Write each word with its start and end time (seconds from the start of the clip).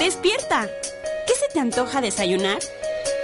¡Despierta! 0.00 0.66
¿Qué 1.26 1.34
se 1.34 1.52
te 1.52 1.60
antoja 1.60 2.00
desayunar? 2.00 2.58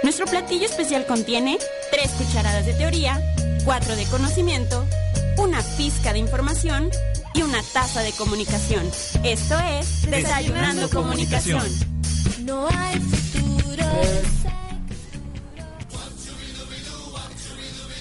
Nuestro 0.03 0.27
platillo 0.27 0.67
especial 0.67 1.07
contiene 1.07 1.57
tres 1.89 2.11
cucharadas 2.11 2.67
de 2.67 2.75
teoría, 2.75 3.19
cuatro 3.65 3.95
de 3.95 4.05
conocimiento, 4.05 4.85
una 5.37 5.63
pizca 5.75 6.13
de 6.13 6.19
información 6.19 6.91
y 7.33 7.41
una 7.41 7.63
taza 7.73 8.01
de 8.03 8.11
comunicación. 8.11 8.91
Esto 9.23 9.57
es 9.59 10.03
Desayunando 10.03 10.87
Comunicación. 10.91 11.63
No 12.45 12.67
hay 12.67 12.99
futuro. 12.99 13.85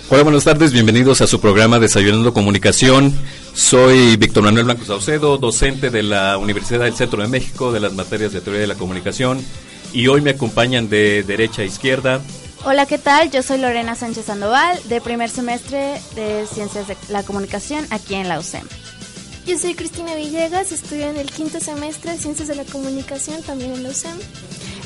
Hola, 0.08 0.22
buenas 0.22 0.44
tardes, 0.44 0.72
bienvenidos 0.72 1.20
a 1.20 1.26
su 1.26 1.40
programa 1.40 1.80
Desayunando 1.80 2.32
Comunicación. 2.32 3.12
Soy 3.54 4.16
Víctor 4.16 4.44
Manuel 4.44 4.66
Blanco 4.66 4.84
Saucedo, 4.84 5.36
docente 5.36 5.90
de 5.90 6.04
la 6.04 6.38
Universidad 6.38 6.84
del 6.84 6.94
Centro 6.94 7.20
de 7.20 7.26
México 7.26 7.72
de 7.72 7.80
las 7.80 7.92
materias 7.92 8.32
de 8.32 8.40
Teoría 8.40 8.60
de 8.60 8.68
la 8.68 8.76
Comunicación 8.76 9.44
y 9.92 10.06
hoy 10.06 10.20
me 10.20 10.30
acompañan 10.30 10.88
de 10.88 11.24
derecha 11.24 11.62
a 11.62 11.64
izquierda. 11.64 12.20
Hola, 12.64 12.86
¿qué 12.86 12.98
tal? 12.98 13.32
Yo 13.32 13.42
soy 13.42 13.58
Lorena 13.58 13.96
Sánchez 13.96 14.26
Sandoval, 14.26 14.78
de 14.88 15.00
primer 15.00 15.28
semestre 15.28 16.00
de 16.14 16.46
Ciencias 16.46 16.86
de 16.86 16.96
la 17.08 17.24
Comunicación 17.24 17.84
aquí 17.90 18.14
en 18.14 18.28
la 18.28 18.38
UCEM. 18.38 18.62
Yo 19.44 19.58
soy 19.58 19.74
Cristina 19.74 20.14
Villegas, 20.14 20.70
estudio 20.70 21.10
en 21.10 21.16
el 21.16 21.32
quinto 21.32 21.58
semestre 21.58 22.12
de 22.12 22.18
Ciencias 22.18 22.46
de 22.46 22.54
la 22.54 22.64
Comunicación, 22.64 23.42
también 23.42 23.72
en 23.72 23.82
la 23.82 23.88
UCEM. 23.88 24.16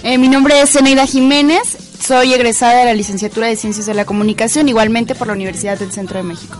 Eh, 0.02 0.16
mi 0.16 0.28
nombre 0.28 0.62
es 0.62 0.70
Zeneida 0.70 1.06
Jiménez, 1.06 1.76
soy 2.02 2.32
egresada 2.32 2.78
de 2.78 2.84
la 2.86 2.94
licenciatura 2.94 3.48
de 3.48 3.56
Ciencias 3.56 3.84
de 3.84 3.92
la 3.92 4.06
Comunicación, 4.06 4.66
igualmente 4.66 5.14
por 5.14 5.26
la 5.26 5.34
Universidad 5.34 5.78
del 5.78 5.92
Centro 5.92 6.16
de 6.16 6.22
México. 6.22 6.58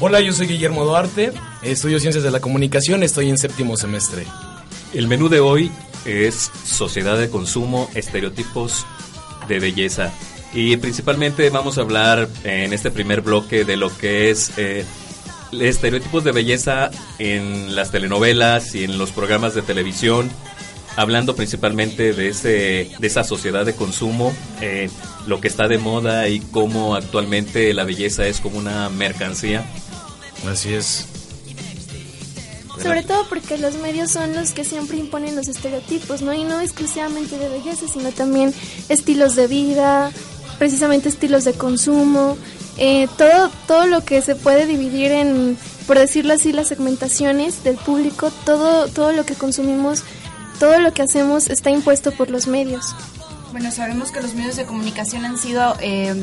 Hola, 0.00 0.20
yo 0.20 0.34
soy 0.34 0.48
Guillermo 0.48 0.84
Duarte, 0.84 1.32
estudio 1.62 1.98
Ciencias 1.98 2.22
de 2.22 2.30
la 2.30 2.40
Comunicación, 2.40 3.02
estoy 3.02 3.30
en 3.30 3.38
séptimo 3.38 3.78
semestre. 3.78 4.26
El 4.92 5.08
menú 5.08 5.30
de 5.30 5.40
hoy 5.40 5.72
es 6.04 6.50
sociedad 6.66 7.16
de 7.16 7.30
consumo, 7.30 7.88
estereotipos 7.94 8.84
de 9.48 9.60
belleza. 9.60 10.12
Y 10.52 10.76
principalmente 10.76 11.48
vamos 11.48 11.78
a 11.78 11.80
hablar 11.80 12.28
en 12.44 12.74
este 12.74 12.90
primer 12.90 13.22
bloque 13.22 13.64
de 13.64 13.78
lo 13.78 13.96
que 13.96 14.30
es 14.30 14.52
eh, 14.58 14.84
estereotipos 15.52 16.22
de 16.22 16.32
belleza 16.32 16.90
en 17.18 17.74
las 17.74 17.90
telenovelas 17.90 18.74
y 18.74 18.84
en 18.84 18.98
los 18.98 19.10
programas 19.10 19.54
de 19.54 19.62
televisión, 19.62 20.30
hablando 20.96 21.34
principalmente 21.34 22.12
de, 22.12 22.28
ese, 22.28 22.90
de 22.98 23.06
esa 23.06 23.24
sociedad 23.24 23.64
de 23.64 23.74
consumo, 23.74 24.32
eh, 24.60 24.90
lo 25.26 25.40
que 25.40 25.48
está 25.48 25.68
de 25.68 25.78
moda 25.78 26.28
y 26.28 26.40
cómo 26.40 26.94
actualmente 26.94 27.72
la 27.74 27.84
belleza 27.84 28.26
es 28.26 28.40
como 28.40 28.58
una 28.58 28.88
mercancía. 28.88 29.64
Así 30.48 30.74
es. 30.74 31.06
Sobre 32.82 33.02
todo 33.02 33.26
porque 33.28 33.56
los 33.56 33.76
medios 33.76 34.10
son 34.10 34.34
los 34.34 34.50
que 34.50 34.64
siempre 34.64 34.98
imponen 34.98 35.36
los 35.36 35.48
estereotipos, 35.48 36.22
¿no? 36.22 36.34
Y 36.34 36.42
no 36.42 36.60
exclusivamente 36.60 37.38
de 37.38 37.48
belleza, 37.48 37.86
sino 37.90 38.10
también 38.10 38.52
estilos 38.88 39.36
de 39.36 39.46
vida, 39.46 40.10
precisamente 40.58 41.08
estilos 41.08 41.44
de 41.44 41.52
consumo, 41.52 42.36
eh, 42.76 43.06
todo, 43.16 43.50
todo 43.68 43.86
lo 43.86 44.04
que 44.04 44.20
se 44.22 44.34
puede 44.34 44.66
dividir 44.66 45.12
en, 45.12 45.56
por 45.86 45.98
decirlo 45.98 46.34
así, 46.34 46.52
las 46.52 46.68
segmentaciones 46.68 47.62
del 47.62 47.76
público, 47.76 48.32
todo, 48.44 48.88
todo 48.88 49.12
lo 49.12 49.24
que 49.24 49.34
consumimos, 49.34 50.02
todo 50.58 50.78
lo 50.78 50.92
que 50.92 51.02
hacemos 51.02 51.48
está 51.48 51.70
impuesto 51.70 52.12
por 52.12 52.30
los 52.30 52.46
medios. 52.46 52.94
Bueno, 53.52 53.70
sabemos 53.70 54.10
que 54.10 54.20
los 54.20 54.34
medios 54.34 54.56
de 54.56 54.64
comunicación 54.64 55.24
han 55.24 55.38
sido, 55.38 55.76
eh, 55.80 56.14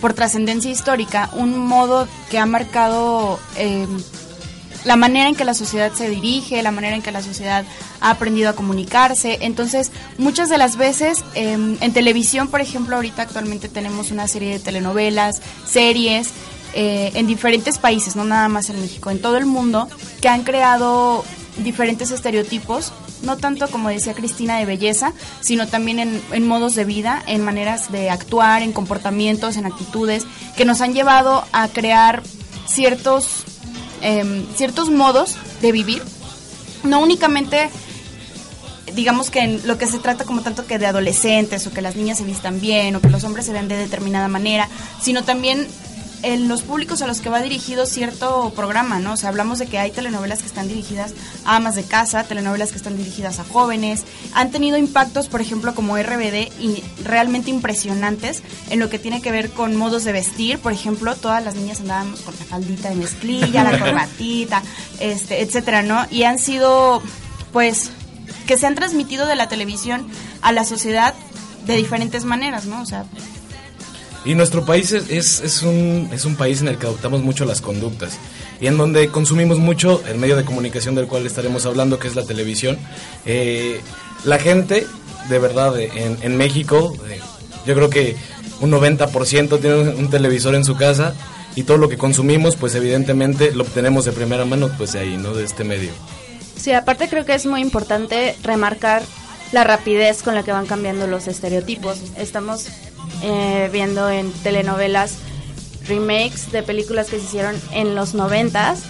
por 0.00 0.12
trascendencia 0.14 0.70
histórica, 0.70 1.30
un 1.34 1.56
modo 1.58 2.08
que 2.30 2.38
ha 2.38 2.46
marcado 2.46 3.38
eh, 3.56 3.86
la 4.84 4.96
manera 4.96 5.28
en 5.28 5.34
que 5.34 5.44
la 5.44 5.54
sociedad 5.54 5.92
se 5.92 6.08
dirige, 6.08 6.62
la 6.62 6.70
manera 6.70 6.96
en 6.96 7.02
que 7.02 7.12
la 7.12 7.22
sociedad 7.22 7.64
ha 8.00 8.10
aprendido 8.10 8.50
a 8.50 8.52
comunicarse. 8.54 9.38
Entonces, 9.40 9.90
muchas 10.18 10.48
de 10.48 10.58
las 10.58 10.76
veces 10.76 11.24
eh, 11.34 11.52
en 11.52 11.92
televisión, 11.92 12.48
por 12.48 12.60
ejemplo, 12.60 12.96
ahorita 12.96 13.22
actualmente 13.22 13.68
tenemos 13.68 14.10
una 14.10 14.28
serie 14.28 14.52
de 14.52 14.58
telenovelas, 14.58 15.40
series 15.66 16.32
eh, 16.74 17.12
en 17.14 17.26
diferentes 17.26 17.78
países, 17.78 18.16
no 18.16 18.24
nada 18.24 18.48
más 18.48 18.68
en 18.68 18.80
México, 18.80 19.10
en 19.10 19.20
todo 19.20 19.36
el 19.36 19.46
mundo, 19.46 19.88
que 20.20 20.28
han 20.28 20.42
creado 20.42 21.24
diferentes 21.58 22.10
estereotipos, 22.10 22.92
no 23.22 23.36
tanto 23.36 23.68
como 23.68 23.88
decía 23.88 24.14
Cristina 24.14 24.58
de 24.58 24.66
belleza, 24.66 25.12
sino 25.40 25.66
también 25.66 26.22
en, 26.32 26.46
modos 26.46 26.74
de 26.74 26.84
vida, 26.84 27.22
en 27.26 27.42
maneras 27.42 27.90
de 27.90 28.10
actuar, 28.10 28.62
en 28.62 28.72
comportamientos, 28.72 29.56
en 29.56 29.66
actitudes, 29.66 30.26
que 30.56 30.64
nos 30.64 30.80
han 30.80 30.94
llevado 30.94 31.44
a 31.52 31.68
crear 31.68 32.22
ciertos 32.66 33.44
eh, 34.02 34.44
ciertos 34.56 34.90
modos 34.90 35.36
de 35.62 35.72
vivir, 35.72 36.02
no 36.82 37.00
únicamente 37.00 37.70
digamos 38.94 39.30
que 39.30 39.40
en 39.40 39.66
lo 39.66 39.78
que 39.78 39.86
se 39.86 39.98
trata 39.98 40.24
como 40.24 40.42
tanto 40.42 40.66
que 40.66 40.78
de 40.78 40.86
adolescentes 40.86 41.66
o 41.66 41.72
que 41.72 41.82
las 41.82 41.96
niñas 41.96 42.18
se 42.18 42.24
vistan 42.24 42.60
bien 42.60 42.94
o 42.96 43.00
que 43.00 43.10
los 43.10 43.24
hombres 43.24 43.46
se 43.46 43.52
vean 43.52 43.68
de 43.68 43.76
determinada 43.76 44.28
manera, 44.28 44.68
sino 45.00 45.24
también 45.24 45.66
en 46.24 46.48
los 46.48 46.62
públicos 46.62 47.02
a 47.02 47.06
los 47.06 47.20
que 47.20 47.28
va 47.28 47.40
dirigido 47.40 47.84
cierto 47.84 48.52
programa, 48.56 48.98
¿no? 48.98 49.12
O 49.12 49.16
sea, 49.16 49.28
hablamos 49.28 49.58
de 49.58 49.66
que 49.66 49.78
hay 49.78 49.90
telenovelas 49.90 50.40
que 50.40 50.46
están 50.46 50.68
dirigidas 50.68 51.12
a 51.44 51.56
amas 51.56 51.74
de 51.74 51.84
casa, 51.84 52.24
telenovelas 52.24 52.70
que 52.70 52.78
están 52.78 52.96
dirigidas 52.96 53.40
a 53.40 53.44
jóvenes, 53.44 54.04
han 54.32 54.50
tenido 54.50 54.78
impactos, 54.78 55.28
por 55.28 55.42
ejemplo, 55.42 55.74
como 55.74 55.98
RBD, 55.98 56.50
y 56.58 56.82
realmente 57.04 57.50
impresionantes 57.50 58.42
en 58.70 58.80
lo 58.80 58.88
que 58.88 58.98
tiene 58.98 59.20
que 59.20 59.30
ver 59.30 59.50
con 59.50 59.76
modos 59.76 60.04
de 60.04 60.12
vestir, 60.12 60.58
por 60.58 60.72
ejemplo, 60.72 61.14
todas 61.14 61.44
las 61.44 61.56
niñas 61.56 61.80
andábamos 61.80 62.20
con 62.22 62.34
la 62.38 62.44
faldita 62.46 62.88
de 62.88 62.96
mezclilla, 62.96 63.62
la 63.62 63.78
corbatita, 63.84 64.62
este, 65.00 65.42
etcétera, 65.42 65.82
¿no? 65.82 66.06
Y 66.10 66.22
han 66.22 66.38
sido, 66.38 67.02
pues, 67.52 67.90
que 68.46 68.56
se 68.56 68.66
han 68.66 68.74
transmitido 68.74 69.26
de 69.26 69.36
la 69.36 69.48
televisión 69.48 70.06
a 70.40 70.52
la 70.52 70.64
sociedad 70.64 71.14
de 71.66 71.76
diferentes 71.76 72.24
maneras, 72.24 72.64
¿no? 72.64 72.80
O 72.80 72.86
sea, 72.86 73.04
y 74.24 74.34
nuestro 74.34 74.64
país 74.64 74.92
es, 74.92 75.10
es, 75.10 75.40
es, 75.40 75.62
un, 75.62 76.08
es 76.12 76.24
un 76.24 76.36
país 76.36 76.60
en 76.60 76.68
el 76.68 76.78
que 76.78 76.86
adoptamos 76.86 77.22
mucho 77.22 77.44
las 77.44 77.60
conductas 77.60 78.18
y 78.60 78.66
en 78.66 78.76
donde 78.76 79.08
consumimos 79.08 79.58
mucho 79.58 80.02
el 80.08 80.18
medio 80.18 80.36
de 80.36 80.44
comunicación 80.44 80.94
del 80.94 81.06
cual 81.06 81.26
estaremos 81.26 81.66
hablando, 81.66 81.98
que 81.98 82.08
es 82.08 82.14
la 82.14 82.24
televisión. 82.24 82.78
Eh, 83.26 83.80
la 84.24 84.38
gente, 84.38 84.86
de 85.28 85.38
verdad, 85.38 85.78
en, 85.78 86.18
en 86.22 86.36
México, 86.36 86.94
eh, 87.08 87.20
yo 87.66 87.74
creo 87.74 87.90
que 87.90 88.16
un 88.60 88.70
90% 88.70 89.60
tiene 89.60 89.76
un, 89.76 89.88
un, 89.88 90.10
televisor 90.10 90.54
en 90.54 90.64
su 90.64 90.76
casa 90.76 91.14
y 91.54 91.64
todo 91.64 91.76
lo 91.76 91.88
que 91.88 91.98
consumimos, 91.98 92.56
pues 92.56 92.74
evidentemente 92.74 93.52
lo 93.52 93.64
obtenemos 93.64 94.04
de 94.04 94.12
primera 94.12 94.44
mano, 94.44 94.70
pues 94.78 94.92
de 94.92 95.00
ahí, 95.00 95.16
¿no? 95.16 95.34
De 95.34 95.44
este 95.44 95.64
medio. 95.64 95.90
Sí, 96.56 96.72
aparte 96.72 97.08
creo 97.08 97.24
que 97.26 97.34
es 97.34 97.44
muy 97.44 97.60
importante 97.60 98.36
remarcar 98.42 99.02
la 99.52 99.64
rapidez 99.64 100.22
con 100.22 100.34
la 100.34 100.42
que 100.42 100.52
van 100.52 100.66
cambiando 100.66 101.06
los 101.06 101.28
estereotipos. 101.28 101.98
Estamos 102.16 102.68
eh, 103.22 103.68
viendo 103.72 104.08
en 104.10 104.32
telenovelas 104.32 105.18
remakes 105.86 106.50
de 106.52 106.62
películas 106.62 107.08
que 107.08 107.18
se 107.18 107.24
hicieron 107.24 107.56
en 107.72 107.94
los 107.94 108.14
noventas 108.14 108.82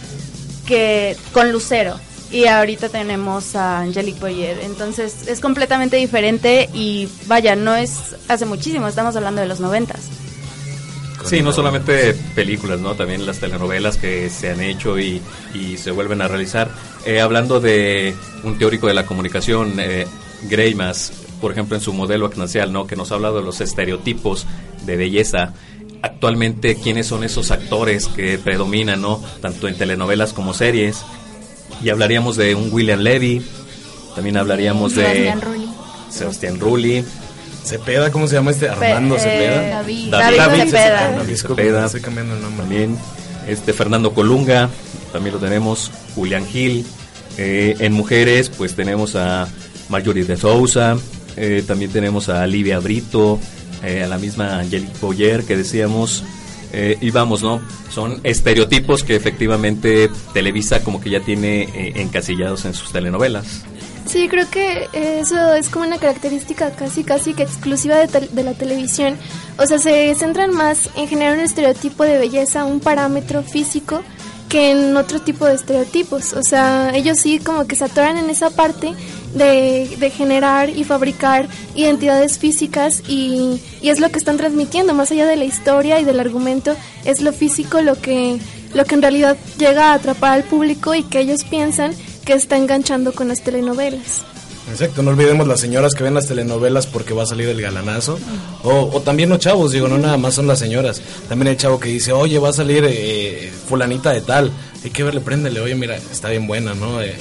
que 0.66 1.16
con 1.32 1.52
Lucero 1.52 1.98
y 2.30 2.47
ahorita 2.47 2.88
tenemos 2.88 3.54
a 3.54 3.80
Angelique 3.80 4.20
Boyer 4.20 4.60
entonces 4.62 5.28
es 5.28 5.41
completamente 5.41 5.97
diferente 5.97 6.68
y 6.72 7.09
vaya 7.27 7.56
no 7.56 7.74
es 7.74 8.16
hace 8.28 8.47
muchísimo 8.47 8.89
estamos 8.89 9.16
hablando 9.16 9.41
de 9.41 9.48
los 9.48 9.60
noventas 9.60 10.09
Sí, 11.24 11.41
no 11.41 11.53
solamente 11.53 12.12
películas, 12.34 12.80
¿no? 12.80 12.94
También 12.94 13.24
las 13.24 13.39
telenovelas 13.41 13.97
que 13.97 14.28
se 14.28 14.50
han 14.50 14.60
hecho 14.60 14.98
y, 14.98 15.22
y 15.54 15.78
se 15.78 15.91
vuelven 15.91 16.21
a 16.21 16.28
realizar. 16.28 16.68
Eh, 17.06 17.21
hablando 17.21 17.60
de 17.60 18.15
un 18.42 18.59
teórico 18.59 18.89
de 18.89 18.94
la 18.94 19.06
comunicación, 19.06 19.74
eh, 19.78 20.06
Greimas, 20.42 21.12
por 21.44 21.52
ejemplo, 21.52 21.76
en 21.76 21.82
su 21.82 21.92
modelo 21.92 22.24
agnacial, 22.24 22.72
¿no? 22.72 22.86
Que 22.86 22.96
nos 22.96 23.12
ha 23.12 23.16
hablado 23.16 23.36
de 23.36 23.42
los 23.42 23.60
estereotipos 23.60 24.46
de 24.86 24.96
belleza. 24.96 25.52
Actualmente, 26.00 26.76
¿quiénes 26.76 27.06
son 27.06 27.22
esos 27.22 27.50
actores 27.50 28.06
que 28.06 28.38
predominan, 28.38 29.02
¿no? 29.02 29.22
Tanto 29.42 29.68
en 29.68 29.76
telenovelas 29.76 30.32
como 30.32 30.54
series. 30.54 31.02
Y 31.82 31.91
hablaríamos 31.91 32.38
de 32.38 32.54
un 32.54 32.72
William 32.72 33.00
Levy, 33.00 33.44
también 34.14 34.38
hablaríamos 34.38 34.94
de 34.94 35.02
Sebastián 35.04 35.41
Rulli. 35.42 35.68
Sebastián 36.08 36.60
Rulli. 36.60 37.04
Cepeda, 37.62 38.10
¿cómo 38.10 38.26
se 38.26 38.36
llama 38.36 38.50
este? 38.50 38.70
Armando 38.70 39.16
eh, 39.16 39.20
Cepeda. 39.20 39.68
David, 39.68 40.10
David 40.10 40.36
David 40.38 40.64
Cepeda. 40.64 41.36
Cepeda. 41.36 41.84
estoy 41.84 42.00
cambiando 42.00 42.36
el 42.36 42.41
nombre. 42.41 42.60
También 42.62 42.96
este 43.46 43.74
Fernando 43.74 44.14
Colunga, 44.14 44.70
también 45.12 45.34
lo 45.34 45.41
tenemos, 45.42 45.91
Julián 46.14 46.46
Gil, 46.46 46.86
Eh, 47.36 47.76
en 47.80 47.92
mujeres, 47.92 48.48
pues 48.48 48.74
tenemos 48.76 49.14
a 49.14 49.46
Marjorie 49.88 50.24
de 50.24 50.36
Sousa, 50.36 50.96
eh, 51.36 51.65
también 51.66 51.91
tenemos 51.91 52.28
a 52.28 52.47
Livia 52.47 52.78
Brito, 52.78 53.39
a 53.83 54.07
la 54.07 54.19
misma 54.19 54.60
Angelique 54.60 54.98
Boyer 55.01 55.45
que 55.45 55.57
decíamos. 55.57 56.25
y 57.01 57.10
vamos, 57.10 57.42
¿no? 57.42 57.60
Son 57.91 58.19
estereotipos 58.25 59.04
que 59.04 59.15
efectivamente 59.15 60.10
Televisa 60.33 60.83
como 60.83 61.01
que 61.01 61.10
ya 61.10 61.21
tiene 61.21 61.69
encasillados 62.01 62.65
en 62.65 62.75
sus 62.75 62.91
telenovelas. 62.91 63.65
Sí, 64.07 64.28
creo 64.28 64.48
que 64.51 64.89
eso 64.92 65.54
es 65.54 65.69
como 65.69 65.86
una 65.86 65.98
característica 65.98 66.71
casi 66.71 67.04
casi 67.04 67.33
que 67.33 67.42
exclusiva 67.42 67.97
de, 67.97 68.28
de, 68.28 68.42
la 68.42 68.53
televisión. 68.53 69.16
O 69.59 69.66
sea, 69.66 69.78
se 69.78 70.15
centran 70.15 70.51
más 70.53 70.91
en 70.97 71.09
generar 71.09 71.39
un 71.39 71.45
estereotipo 71.45 72.04
de 72.04 72.19
belleza, 72.19 72.65
un 72.65 72.80
parámetro 72.80 73.42
físico, 73.42 74.03
que 74.48 74.72
en 74.72 74.97
otro 74.97 75.21
tipo 75.21 75.47
de 75.47 75.54
estereotipos. 75.54 76.34
O 76.34 76.42
sea, 76.42 76.92
ellos 76.95 77.19
sí 77.19 77.39
como 77.39 77.66
que 77.66 77.77
se 77.77 77.84
atoran 77.84 78.19
en 78.19 78.28
esa 78.28 78.51
parte 78.51 78.92
de, 79.34 79.97
de 79.98 80.10
generar 80.10 80.71
y 80.71 80.84
fabricar 80.84 81.48
identidades 81.75 82.39
físicas 82.39 83.03
y, 83.09 83.60
y 83.83 83.89
es 83.89 84.01
lo 84.01 84.10
que 84.10 84.19
están 84.19 84.36
transmitiendo, 84.36 84.95
más 84.95 85.10
allá 85.10 85.27
de 85.27 85.36
la 85.36 85.45
historia 85.45 86.01
y 86.01 86.04
del 86.04 86.21
argumento, 86.21 86.77
es 87.04 87.21
lo 87.21 87.33
físico 87.33 87.81
lo 87.81 88.01
que, 88.01 88.39
lo 88.75 88.84
que 88.84 88.95
en 88.95 89.03
realidad 89.03 89.36
llega 89.59 89.91
a 89.91 89.95
atrapar 89.95 90.33
al 90.33 90.45
público 90.45 90.95
y 90.95 91.03
que 91.03 91.21
ellos 91.21 91.45
piensan 91.45 91.92
que 92.25 92.33
está 92.33 92.57
enganchando 92.57 93.13
con 93.13 93.28
las 93.28 93.42
telenovelas. 93.42 94.22
Exacto, 94.71 95.03
no 95.03 95.10
olvidemos 95.10 95.47
las 95.47 95.60
señoras 95.60 95.95
que 95.95 96.04
ven 96.04 96.15
las 96.15 96.27
telenovelas 96.27 96.87
porque 96.87 97.13
va 97.13 97.25
a 97.25 97.27
salir 97.27 97.48
el 97.48 97.60
galanazo. 97.60 98.19
O, 98.63 99.03
también 99.03 99.28
los 99.28 99.39
chavos, 99.39 99.72
digo, 99.72 99.89
no 99.89 99.98
nada 99.98 100.16
más 100.16 100.34
son 100.34 100.47
las 100.47 100.59
señoras. 100.59 101.03
También 101.28 101.48
el 101.48 101.57
chavo 101.59 101.78
que 101.78 101.91
dice, 101.91 102.13
oye, 102.13 102.39
va 102.39 102.48
a 102.48 102.53
salir 102.54 102.83
eh, 102.89 103.53
fulanita 103.69 104.10
de 104.10 104.22
tal. 104.22 104.51
Hay 104.84 104.91
que 104.91 105.03
verle, 105.03 105.22
préndele, 105.22 105.60
oye, 105.60 105.75
mira, 105.75 105.97
está 105.97 106.28
bien 106.28 106.47
buena, 106.47 106.75
¿no? 106.75 107.01
Eh, 107.01 107.16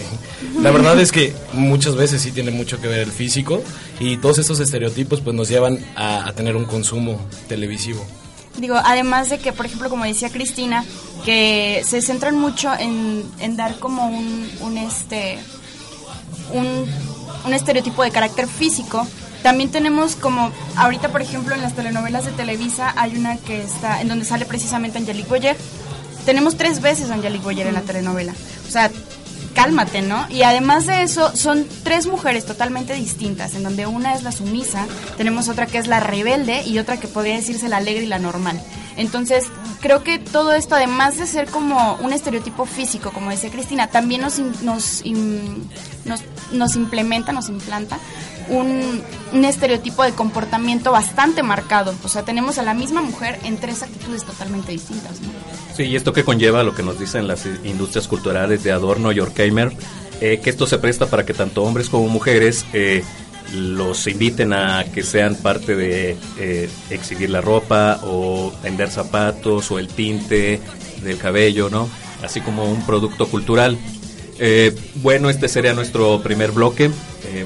la 0.62 0.70
verdad 0.70 1.00
es 1.00 1.14
que 1.14 1.34
muchas 1.54 1.96
veces 1.96 2.22
sí 2.22 2.34
tiene 2.34 2.52
mucho 2.52 2.82
que 2.82 2.90
ver 2.90 3.00
el 3.00 3.12
físico 3.12 3.64
y 4.02 4.18
todos 4.18 4.38
estos 4.38 4.60
estereotipos 4.60 5.22
pues 5.22 5.34
nos 5.34 5.48
llevan 5.48 5.80
a, 5.96 6.34
tener 6.36 6.58
un 6.58 6.66
consumo 6.66 7.26
televisivo. 7.48 8.06
Digo, 8.58 8.76
además 8.84 9.30
de 9.30 9.40
que, 9.40 9.54
por 9.54 9.66
ejemplo, 9.66 9.90
como 9.90 10.04
decía 10.04 10.30
Cristina, 10.30 10.84
que 11.24 11.84
se 11.86 12.02
centran 12.02 12.38
mucho 12.38 12.70
en, 12.78 13.24
en 13.40 13.56
dar 13.56 13.80
como 13.80 14.08
un, 14.08 14.52
un 14.60 14.78
este 14.78 15.40
un, 16.52 16.86
un, 17.46 17.54
estereotipo 17.54 18.04
de 18.04 18.12
carácter 18.12 18.48
físico. 18.48 19.08
También 19.42 19.72
tenemos 19.72 20.16
como, 20.18 20.52
ahorita 20.76 21.10
por 21.10 21.22
ejemplo 21.22 21.56
en 21.56 21.62
las 21.62 21.76
telenovelas 21.76 22.26
de 22.26 22.32
Televisa 22.32 22.94
hay 22.96 23.16
una 23.16 23.38
que 23.38 23.62
está, 23.62 24.02
en 24.02 24.10
donde 24.10 24.26
sale 24.26 24.46
precisamente 24.46 24.98
Angelique 24.98 25.30
Boyer. 25.30 25.58
Tenemos 26.26 26.58
tres 26.58 26.82
veces 26.82 27.10
a 27.10 27.16
Angelique 27.16 27.44
Boyer 27.44 27.68
en 27.68 27.74
la 27.74 27.82
telenovela. 27.82 28.34
O 28.68 28.72
sea, 28.72 28.90
cálmate, 29.54 30.02
¿no? 30.02 30.26
Y 30.30 30.44
además 30.44 30.86
de 30.86 31.04
eso, 31.04 31.36
son 31.36 31.66
tres 31.84 32.08
mujeres 32.08 32.46
totalmente 32.46 32.94
distintas, 32.94 33.56
en 33.56 33.64
donde 33.64 33.86
una 33.86 34.16
es 34.16 34.24
la 34.24 34.32
sumisa, 34.32 34.86
tenemos 35.18 35.48
otra 35.48 35.68
que 35.68 35.78
es 35.78 35.88
la 35.88 36.00
rebelde 36.00 36.64
y 36.64 36.80
otra 36.80 36.98
que 36.98 37.08
podría 37.08 37.36
decirse 37.36 37.70
la 37.70 37.78
alegre 37.78 38.04
y 38.04 38.08
la 38.08 38.20
normal. 38.20 38.60
Entonces, 38.96 39.46
creo 39.82 40.04
que 40.04 40.20
todo 40.20 40.54
esto, 40.54 40.76
además 40.76 41.18
de 41.18 41.26
ser 41.26 41.48
como 41.50 41.96
un 41.96 42.14
estereotipo 42.14 42.66
físico, 42.66 43.12
como 43.12 43.32
decía 43.32 43.50
Cristina, 43.50 43.88
también 43.88 44.22
nos, 44.22 44.40
nos, 44.40 45.04
nos, 46.06 46.24
nos 46.52 46.76
implementa, 46.76 47.32
nos 47.32 47.50
implanta 47.50 48.00
un, 48.50 49.02
un, 49.32 49.46
estereotipo 49.46 50.04
de 50.04 50.12
comportamiento 50.12 50.92
bastante 50.92 51.44
marcado. 51.44 51.94
O 52.04 52.08
sea, 52.08 52.24
tenemos 52.24 52.58
a 52.58 52.64
la 52.64 52.74
misma 52.74 53.02
mujer 53.02 53.40
en 53.44 53.58
tres 53.58 53.84
actitudes 53.84 54.24
totalmente 54.24 54.72
distintas. 54.72 55.20
Sí, 55.76 55.84
y 55.84 55.96
esto 55.96 56.14
que 56.14 56.24
conlleva 56.24 56.64
lo 56.64 56.76
que 56.76 56.84
nos 56.84 57.00
dicen 57.00 57.28
las 57.28 57.46
industrias 57.64 58.08
culturales 58.08 58.64
de 58.64 58.72
Adorno 58.72 59.12
y 59.12 59.20
Horkheimer, 59.20 59.74
eh, 60.22 60.40
que 60.44 60.50
esto 60.50 60.68
se 60.68 60.78
presta 60.78 61.08
para 61.08 61.26
que 61.26 61.34
tanto 61.34 61.64
hombres 61.64 61.90
como 61.90 62.08
mujeres 62.08 62.66
eh, 62.74 63.04
los 63.54 64.08
inviten 64.08 64.54
a 64.54 64.86
que 64.86 65.04
sean 65.04 65.36
parte 65.36 65.76
de 65.76 66.16
eh, 66.40 66.70
exhibir 66.90 67.30
la 67.30 67.42
ropa 67.42 68.00
o 68.04 68.54
vender 68.64 68.90
zapatos 68.90 69.70
o 69.72 69.80
el 69.80 69.88
tinte 69.88 70.60
del 71.04 71.18
cabello, 71.18 71.70
¿no? 71.70 71.90
Así 72.24 72.42
como 72.42 72.66
un 72.66 72.86
producto 72.86 73.28
cultural. 73.28 73.78
Eh, 74.40 74.76
bueno, 74.96 75.30
este 75.30 75.48
sería 75.48 75.74
nuestro 75.74 76.22
primer 76.22 76.52
bloque. 76.52 76.86
Eh, 76.86 77.46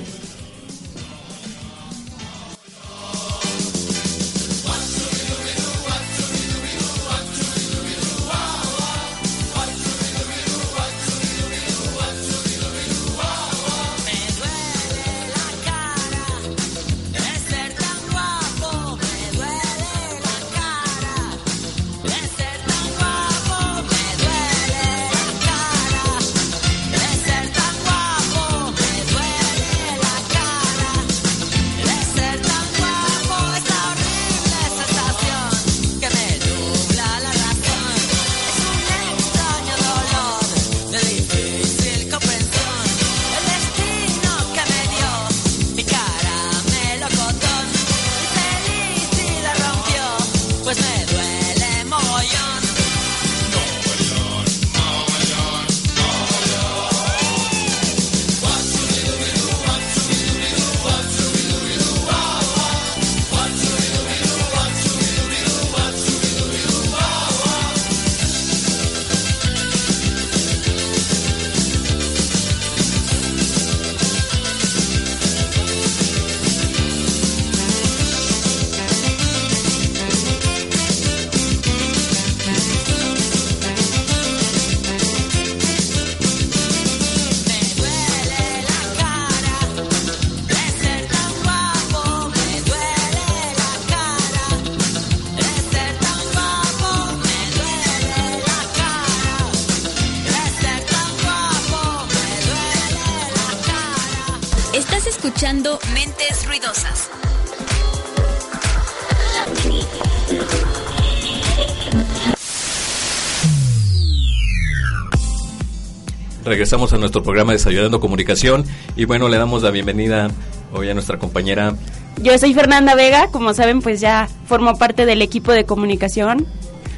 regresamos 116.67 116.91
a 116.91 116.97
nuestro 116.97 117.24
programa 117.24 117.53
Desayunando 117.53 118.01
Comunicación 118.01 118.65
y 118.97 119.05
bueno, 119.05 119.29
le 119.29 119.38
damos 119.38 119.63
la 119.63 119.71
bienvenida 119.71 120.29
hoy 120.74 120.89
a 120.89 120.93
nuestra 120.93 121.17
compañera. 121.17 121.74
Yo 122.21 122.38
soy 122.38 122.53
Fernanda 122.53 122.93
Vega, 122.93 123.29
como 123.31 123.53
saben, 123.53 123.81
pues 123.81 124.01
ya 124.01 124.27
formo 124.50 124.77
parte 124.77 125.05
del 125.05 125.21
equipo 125.21 125.53
de 125.53 125.63
comunicación 125.63 126.45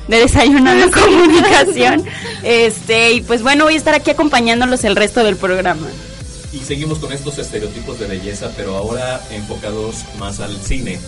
de 0.07 0.17
Desayunando 0.21 0.89
Comunicación. 0.99 2.03
Este, 2.41 3.13
y 3.13 3.21
pues 3.21 3.43
bueno, 3.43 3.65
voy 3.65 3.75
a 3.75 3.77
estar 3.77 3.93
aquí 3.93 4.09
acompañándolos 4.09 4.83
el 4.85 4.95
resto 4.95 5.23
del 5.23 5.35
programa. 5.35 5.85
Y 6.51 6.57
seguimos 6.57 6.97
con 6.97 7.13
estos 7.13 7.38
estereotipos 7.38 7.99
de 7.99 8.07
belleza, 8.07 8.51
pero 8.57 8.75
ahora 8.75 9.21
enfocados 9.29 9.97
más 10.17 10.39
al 10.39 10.57
cine. 10.57 10.99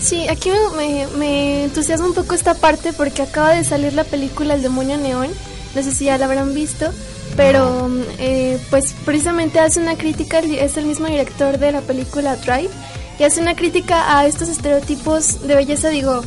Sí, 0.00 0.26
aquí 0.28 0.50
me, 0.78 1.08
me 1.18 1.64
entusiasma 1.64 2.06
un 2.06 2.14
poco 2.14 2.32
esta 2.32 2.54
parte 2.54 2.94
porque 2.94 3.20
acaba 3.20 3.50
de 3.50 3.64
salir 3.64 3.92
la 3.92 4.04
película 4.04 4.54
El 4.54 4.62
demonio 4.62 4.96
neón. 4.96 5.28
No 5.74 5.82
sé 5.82 5.92
si 5.92 6.06
ya 6.06 6.16
la 6.16 6.24
habrán 6.24 6.54
visto 6.54 6.90
pero 7.36 7.90
eh, 8.18 8.58
pues 8.70 8.94
precisamente 9.04 9.58
hace 9.60 9.80
una 9.80 9.96
crítica, 9.96 10.40
es 10.40 10.76
el 10.76 10.86
mismo 10.86 11.06
director 11.06 11.58
de 11.58 11.72
la 11.72 11.80
película 11.80 12.36
Drive, 12.36 12.70
y 13.18 13.24
hace 13.24 13.40
una 13.40 13.54
crítica 13.54 14.18
a 14.18 14.26
estos 14.26 14.48
estereotipos 14.48 15.46
de 15.46 15.54
belleza, 15.54 15.90
digo, 15.90 16.22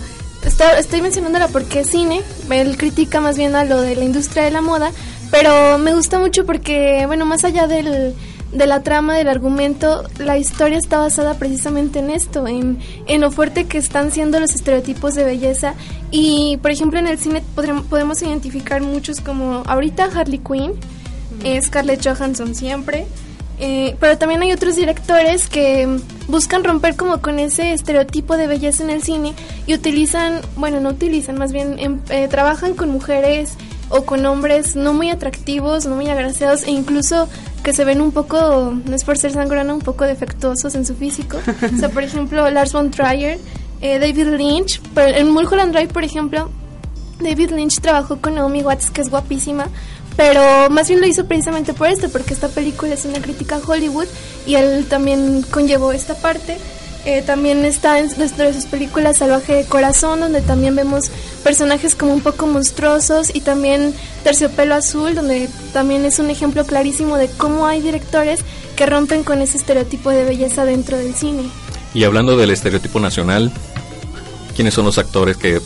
estoy 0.77 1.01
mencionándola 1.01 1.47
porque 1.47 1.81
es 1.81 1.89
cine, 1.89 2.21
él 2.49 2.77
critica 2.77 3.19
más 3.19 3.37
bien 3.37 3.55
a 3.55 3.63
lo 3.65 3.81
de 3.81 3.95
la 3.95 4.03
industria 4.03 4.43
de 4.43 4.51
la 4.51 4.61
moda, 4.61 4.91
Pero 5.31 5.77
me 5.77 5.93
gusta 5.93 6.19
mucho 6.19 6.45
porque, 6.45 7.05
bueno, 7.07 7.25
más 7.25 7.43
allá 7.43 7.67
del, 7.67 8.15
de 8.51 8.67
la 8.67 8.83
trama, 8.83 9.17
del 9.17 9.27
argumento, 9.27 10.03
la 10.17 10.37
historia 10.37 10.77
está 10.77 10.99
basada 10.99 11.35
precisamente 11.35 11.99
en 11.99 12.09
esto, 12.09 12.47
en, 12.47 12.79
en 13.07 13.21
lo 13.21 13.31
fuerte 13.31 13.65
que 13.65 13.77
están 13.77 14.11
siendo 14.11 14.39
los 14.39 14.53
estereotipos 14.53 15.15
de 15.15 15.23
belleza. 15.23 15.73
Y, 16.11 16.57
por 16.61 16.71
ejemplo, 16.71 16.99
en 16.99 17.07
el 17.07 17.17
cine 17.17 17.43
podremos, 17.55 17.85
podemos 17.85 18.21
identificar 18.21 18.81
muchos 18.81 19.19
como 19.19 19.63
ahorita 19.65 20.05
Harley 20.05 20.39
Quinn, 20.39 20.73
Scarlett 21.61 22.05
Johansson 22.05 22.55
siempre. 22.55 23.07
Eh, 23.57 23.95
pero 23.99 24.17
también 24.17 24.41
hay 24.41 24.51
otros 24.51 24.75
directores 24.75 25.47
que 25.47 25.87
buscan 26.27 26.63
romper 26.63 26.95
como 26.97 27.21
con 27.21 27.39
ese 27.39 27.71
estereotipo 27.71 28.35
de 28.35 28.47
belleza 28.47 28.83
en 28.83 28.89
el 28.89 29.01
cine 29.01 29.33
y 29.65 29.73
utilizan, 29.73 30.41
bueno, 30.57 30.81
no 30.81 30.89
utilizan, 30.89 31.37
más 31.37 31.53
bien 31.53 31.79
em, 31.79 31.99
eh, 32.09 32.27
trabajan 32.27 32.73
con 32.73 32.89
mujeres 32.89 33.53
o 33.89 34.03
con 34.03 34.25
hombres 34.25 34.75
no 34.75 34.93
muy 34.93 35.09
atractivos, 35.09 35.85
no 35.85 35.95
muy 35.95 36.09
agraciados 36.09 36.63
e 36.63 36.71
incluso 36.71 37.29
que 37.63 37.71
se 37.71 37.85
ven 37.85 38.01
un 38.01 38.11
poco, 38.11 38.73
no 38.85 38.95
es 38.95 39.03
por 39.03 39.17
ser 39.17 39.31
sangrana, 39.31 39.73
un 39.73 39.81
poco 39.81 40.03
defectuosos 40.03 40.75
en 40.75 40.85
su 40.85 40.95
físico. 40.95 41.37
o 41.73 41.77
sea, 41.77 41.89
por 41.89 42.03
ejemplo, 42.03 42.49
Lars 42.49 42.73
von 42.73 42.91
Trier, 42.91 43.39
eh, 43.81 43.99
David 43.99 44.35
Lynch, 44.37 44.81
pero 44.93 45.15
en 45.15 45.31
Mulholland 45.31 45.73
Drive, 45.73 45.93
por 45.93 46.03
ejemplo, 46.03 46.49
David 47.19 47.51
Lynch 47.51 47.79
trabajó 47.79 48.17
con 48.17 48.35
Naomi 48.35 48.61
Watts, 48.61 48.91
que 48.91 49.01
es 49.01 49.09
guapísima, 49.09 49.67
pero 50.15 50.69
más 50.69 50.87
bien 50.87 51.01
lo 51.01 51.07
hizo 51.07 51.25
precisamente 51.25 51.73
por 51.73 51.87
esto, 51.87 52.09
porque 52.09 52.33
esta 52.33 52.47
película 52.47 52.93
es 52.93 53.05
una 53.05 53.21
crítica 53.21 53.57
a 53.57 53.61
Hollywood 53.65 54.07
y 54.45 54.55
él 54.55 54.85
también 54.87 55.41
conllevó 55.43 55.91
esta 55.91 56.15
parte. 56.15 56.57
Eh, 57.05 57.21
también 57.21 57.63
está 57.65 57.99
en 57.99 58.09
dentro 58.09 58.45
de 58.45 58.53
sus 58.53 58.65
películas 58.65 59.17
Salvaje 59.17 59.53
de 59.53 59.65
Corazón, 59.65 60.21
donde 60.21 60.41
también 60.41 60.75
vemos 60.75 61.11
personajes 61.43 61.93
como 61.93 62.13
un 62.13 62.21
poco 62.21 62.47
monstruosos 62.47 63.35
y 63.35 63.41
también 63.41 63.93
Terciopelo 64.23 64.73
Azul, 64.73 65.13
donde 65.13 65.47
también 65.71 66.03
es 66.03 66.17
un 66.17 66.31
ejemplo 66.31 66.65
clarísimo 66.65 67.17
de 67.17 67.27
cómo 67.27 67.67
hay 67.67 67.81
directores 67.81 68.39
que 68.75 68.87
rompen 68.87 69.23
con 69.23 69.41
ese 69.41 69.57
estereotipo 69.57 70.09
de 70.09 70.23
belleza 70.23 70.65
dentro 70.65 70.97
del 70.97 71.13
cine. 71.13 71.43
Y 71.93 72.05
hablando 72.05 72.35
del 72.37 72.49
estereotipo 72.49 72.99
nacional, 72.99 73.51
¿quiénes 74.55 74.73
son 74.73 74.85
los 74.85 74.97
actores 74.97 75.37
que 75.37 75.61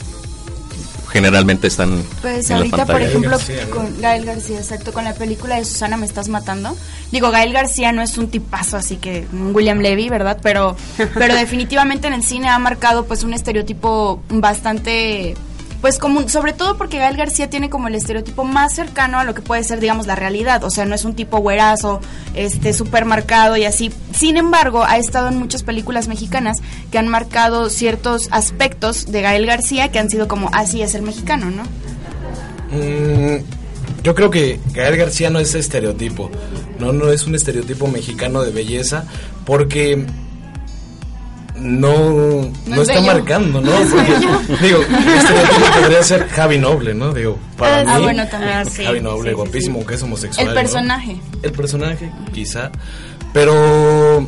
generalmente 1.09 1.67
están 1.67 2.03
pues 2.21 2.49
en 2.49 2.57
ahorita 2.57 2.77
la 2.77 2.85
por 2.85 3.01
ejemplo 3.01 3.37
Gael 3.37 3.39
García, 3.39 3.65
¿no? 3.65 3.75
con 3.75 4.01
Gael 4.01 4.25
García 4.25 4.57
exacto 4.59 4.93
con 4.93 5.03
la 5.03 5.13
película 5.13 5.55
de 5.55 5.65
Susana 5.65 5.97
me 5.97 6.05
estás 6.05 6.29
matando. 6.29 6.75
Digo 7.11 7.31
Gael 7.31 7.53
García 7.53 7.91
no 7.91 8.01
es 8.01 8.17
un 8.17 8.29
tipazo 8.29 8.77
así 8.77 8.97
que 8.97 9.27
un 9.33 9.55
William 9.55 9.79
Levy 9.79 10.09
verdad 10.09 10.39
pero 10.41 10.75
pero 11.15 11.35
definitivamente 11.35 12.07
en 12.07 12.13
el 12.13 12.23
cine 12.23 12.49
ha 12.49 12.59
marcado 12.59 13.05
pues 13.05 13.23
un 13.23 13.33
estereotipo 13.33 14.21
bastante 14.29 15.35
pues 15.81 15.97
común, 15.97 16.29
sobre 16.29 16.53
todo 16.53 16.77
porque 16.77 16.97
Gael 16.97 17.15
García 17.15 17.49
tiene 17.49 17.69
como 17.69 17.87
el 17.87 17.95
estereotipo 17.95 18.43
más 18.43 18.73
cercano 18.73 19.19
a 19.19 19.23
lo 19.23 19.33
que 19.33 19.41
puede 19.41 19.63
ser, 19.63 19.79
digamos, 19.79 20.07
la 20.07 20.15
realidad. 20.15 20.63
O 20.63 20.69
sea, 20.69 20.85
no 20.85 20.95
es 20.95 21.05
un 21.05 21.15
tipo 21.15 21.39
güerazo, 21.39 22.01
este, 22.33 22.73
súper 22.73 23.05
marcado 23.05 23.55
y 23.55 23.65
así. 23.65 23.91
Sin 24.13 24.37
embargo, 24.37 24.83
ha 24.83 24.97
estado 24.97 25.29
en 25.29 25.37
muchas 25.37 25.63
películas 25.63 26.07
mexicanas 26.07 26.57
que 26.91 26.97
han 26.97 27.07
marcado 27.07 27.69
ciertos 27.69 28.27
aspectos 28.31 29.11
de 29.11 29.21
Gael 29.21 29.45
García 29.45 29.89
que 29.89 29.99
han 29.99 30.09
sido 30.09 30.27
como, 30.27 30.49
así 30.53 30.81
es 30.81 30.95
el 30.95 31.01
mexicano, 31.01 31.49
¿no? 31.49 31.63
Mm, 32.71 33.43
yo 34.03 34.15
creo 34.15 34.29
que 34.29 34.59
Gael 34.73 34.97
García 34.97 35.29
no 35.29 35.39
es 35.39 35.55
estereotipo. 35.55 36.29
No, 36.77 36.93
no 36.93 37.11
es 37.11 37.25
un 37.25 37.35
estereotipo 37.35 37.87
mexicano 37.87 38.41
de 38.41 38.51
belleza 38.51 39.05
porque 39.45 40.05
no, 41.59 42.49
no, 42.67 42.75
es 42.81 42.89
está 42.89 42.93
bello. 43.01 43.13
marcando, 43.13 43.61
¿no? 43.61 43.71
Porque, 43.71 44.13
digo, 44.65 44.79
estereotipo 44.81 45.79
podría 45.81 46.03
ser 46.03 46.27
Javi 46.29 46.57
Noble, 46.57 46.93
¿no? 46.93 47.13
Digo, 47.13 47.37
para 47.57 47.79
Ah, 47.79 47.83
mí, 47.83 47.91
Ah, 47.93 47.99
bueno, 47.99 48.27
también. 48.27 48.69
Javi 48.85 49.01
Noble, 49.01 49.33
guapísimo, 49.33 49.85
que 49.85 49.95
es 49.95 50.03
homosexual. 50.03 50.47
El 50.47 50.53
¿no? 50.55 50.59
personaje. 50.61 51.17
El 51.43 51.51
personaje, 51.51 52.11
quizá. 52.33 52.71
Pero 53.33 54.27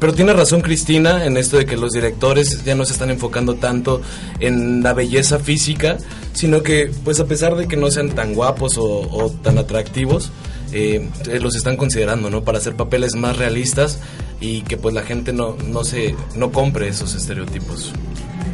pero 0.00 0.12
tiene 0.12 0.34
razón 0.34 0.60
Cristina 0.60 1.24
en 1.24 1.36
esto 1.38 1.56
de 1.56 1.64
que 1.64 1.76
los 1.78 1.92
directores 1.92 2.62
ya 2.64 2.74
no 2.74 2.84
se 2.84 2.92
están 2.92 3.10
enfocando 3.10 3.54
tanto 3.54 4.02
en 4.38 4.82
la 4.82 4.92
belleza 4.92 5.38
física, 5.38 5.96
sino 6.34 6.62
que 6.62 6.90
pues 7.04 7.20
a 7.20 7.26
pesar 7.26 7.54
de 7.54 7.66
que 7.68 7.76
no 7.76 7.90
sean 7.90 8.10
tan 8.10 8.34
guapos 8.34 8.76
o, 8.76 8.84
o 8.84 9.30
tan 9.30 9.56
atractivos, 9.56 10.30
eh, 10.74 11.08
eh, 11.30 11.38
los 11.40 11.54
están 11.54 11.76
considerando, 11.76 12.30
¿no? 12.30 12.42
Para 12.42 12.58
hacer 12.58 12.74
papeles 12.74 13.14
más 13.14 13.36
realistas 13.36 14.00
y 14.40 14.62
que 14.62 14.76
pues 14.76 14.92
la 14.92 15.02
gente 15.02 15.32
no, 15.32 15.56
no 15.68 15.84
se 15.84 16.16
no 16.34 16.50
compre 16.50 16.88
esos 16.88 17.14
estereotipos. 17.14 17.92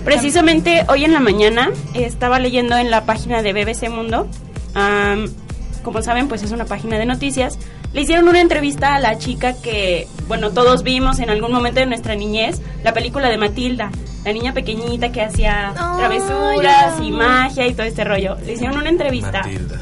Precisamente 0.05 0.85
hoy 0.89 1.05
en 1.05 1.15
la 1.15 1.21
mañana 1.21 1.71
estaba 1.95 2.39
leyendo 2.39 2.77
en 2.77 2.91
la 2.91 3.07
página 3.07 3.43
de 3.43 3.55
BBC 3.55 3.89
Mundo, 3.89 4.29
como 5.83 6.03
saben, 6.03 6.29
pues 6.29 6.43
es 6.43 6.53
una 6.53 6.67
página 6.67 6.99
de 6.99 7.07
noticias. 7.07 7.59
Le 7.95 8.03
hicieron 8.03 8.29
una 8.29 8.41
entrevista 8.41 8.95
a 8.95 9.01
la 9.01 9.17
chica 9.17 9.55
que, 9.55 10.07
bueno, 10.29 10.51
todos 10.51 10.83
vimos 10.83 11.21
en 11.21 11.31
algún 11.31 11.53
momento 11.53 11.81
de 11.81 11.87
nuestra 11.87 12.17
niñez, 12.17 12.61
la 12.85 12.93
película 12.93 13.31
de 13.31 13.39
Matilda, 13.39 13.91
la 14.27 14.33
niña 14.35 14.53
pequeñita 14.53 15.11
que 15.11 15.23
hacía 15.23 15.73
travesuras 15.97 17.01
y 17.03 17.11
magia 17.11 17.67
y 17.67 17.73
todo 17.73 17.87
este 17.87 18.05
rollo. 18.05 18.37
Le 18.45 18.53
hicieron 18.53 18.77
una 18.77 18.91
entrevista 18.91 19.43
Matilda. 19.43 19.81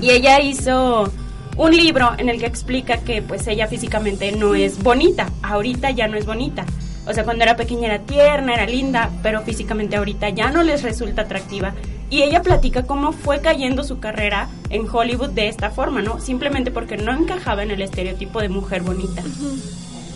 y 0.00 0.10
ella 0.10 0.40
hizo 0.40 1.12
un 1.56 1.76
libro 1.76 2.12
en 2.18 2.28
el 2.28 2.38
que 2.38 2.46
explica 2.46 2.98
que 2.98 3.22
pues 3.22 3.46
ella 3.46 3.66
físicamente 3.66 4.32
no 4.32 4.54
es 4.54 4.82
bonita, 4.82 5.28
ahorita 5.42 5.90
ya 5.90 6.08
no 6.08 6.16
es 6.16 6.26
bonita. 6.26 6.64
O 7.06 7.12
sea, 7.12 7.24
cuando 7.24 7.42
era 7.42 7.56
pequeña 7.56 7.88
era 7.88 7.98
tierna, 7.98 8.54
era 8.54 8.66
linda, 8.66 9.10
pero 9.22 9.42
físicamente 9.42 9.96
ahorita 9.96 10.28
ya 10.30 10.50
no 10.50 10.62
les 10.62 10.82
resulta 10.82 11.22
atractiva. 11.22 11.74
Y 12.10 12.22
ella 12.22 12.42
platica 12.42 12.84
cómo 12.84 13.12
fue 13.12 13.40
cayendo 13.40 13.84
su 13.84 13.98
carrera 13.98 14.48
en 14.70 14.86
Hollywood 14.88 15.30
de 15.30 15.48
esta 15.48 15.70
forma, 15.70 16.02
¿no? 16.02 16.20
Simplemente 16.20 16.70
porque 16.70 16.96
no 16.96 17.12
encajaba 17.12 17.62
en 17.62 17.70
el 17.70 17.82
estereotipo 17.82 18.40
de 18.40 18.50
mujer 18.50 18.82
bonita. 18.82 19.22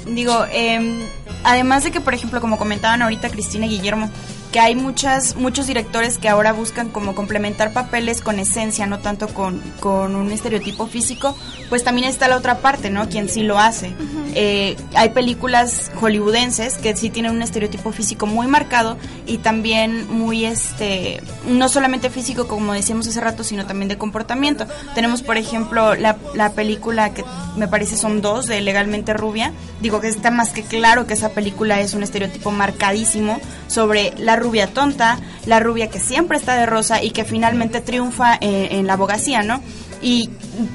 Digo, 0.07 0.45
em, 0.52 1.00
además 1.43 1.85
de 1.85 1.90
que, 1.90 2.00
por 2.00 2.14
ejemplo, 2.14 2.40
como 2.40 2.59
comentaban 2.59 3.02
ahorita 3.02 3.31
Cristina 3.31 3.66
y 3.66 3.71
Guillermo, 3.71 4.11
que 4.56 4.60
hay 4.60 4.75
muchas, 4.75 5.36
muchos 5.36 5.66
directores 5.66 6.16
que 6.16 6.30
ahora 6.30 6.54
buscan 6.54 6.88
como 6.88 7.14
complementar 7.14 7.75
papeles 7.75 8.22
con 8.22 8.38
esencia, 8.38 8.86
no 8.86 9.00
tanto 9.00 9.28
con, 9.28 9.60
con 9.80 10.16
un 10.16 10.30
estereotipo 10.30 10.86
físico, 10.86 11.36
pues 11.68 11.84
también 11.84 12.08
está 12.08 12.26
la 12.26 12.38
otra 12.38 12.60
parte, 12.60 12.88
¿no? 12.88 13.06
Quien 13.10 13.28
sí 13.28 13.42
lo 13.42 13.58
hace. 13.58 13.92
Eh, 14.34 14.75
hay 14.94 15.10
películas 15.10 15.90
hollywoodenses 16.00 16.78
que 16.78 16.96
sí 16.96 17.10
tienen 17.10 17.32
un 17.32 17.42
estereotipo 17.42 17.92
físico 17.92 18.25
muy 18.25 18.46
marcado 18.46 18.96
y 19.26 19.36
también 19.36 20.10
muy, 20.10 20.46
este, 20.46 21.22
no 21.46 21.68
solamente 21.68 22.08
físico, 22.08 22.48
como 22.48 22.72
decíamos 22.72 23.06
hace 23.08 23.20
rato, 23.20 23.44
sino 23.44 23.66
también 23.66 23.90
de 23.90 23.98
comportamiento. 23.98 24.66
Tenemos, 24.94 25.20
por 25.20 25.36
ejemplo, 25.36 25.94
la, 25.96 26.16
la 26.34 26.52
película 26.52 27.12
que 27.12 27.26
me 27.56 27.68
parece 27.68 27.94
son 27.98 28.22
dos, 28.22 28.46
de 28.46 28.62
Legalmente 28.62 29.12
Rubia. 29.12 29.52
Digo 29.82 30.00
que 30.00 30.08
está 30.08 30.30
más 30.30 30.48
que 30.50 30.62
claro 30.62 31.06
que 31.06 31.12
esa 31.12 31.32
película 31.32 31.80
es 31.82 31.92
un 31.92 32.02
estereotipo 32.02 32.52
marcadísimo 32.52 33.38
sobre 33.68 34.14
la 34.16 34.36
rubia 34.46 34.68
tonta, 34.68 35.18
la 35.44 35.58
rubia 35.58 35.88
que 35.90 35.98
siempre 35.98 36.38
está 36.38 36.54
de 36.56 36.66
rosa 36.66 37.02
y 37.02 37.10
que 37.10 37.24
finalmente 37.24 37.80
triunfa 37.80 38.36
en, 38.40 38.78
en 38.78 38.86
la 38.86 38.92
abogacía, 38.92 39.42
¿no? 39.42 39.60
Y 40.06 40.30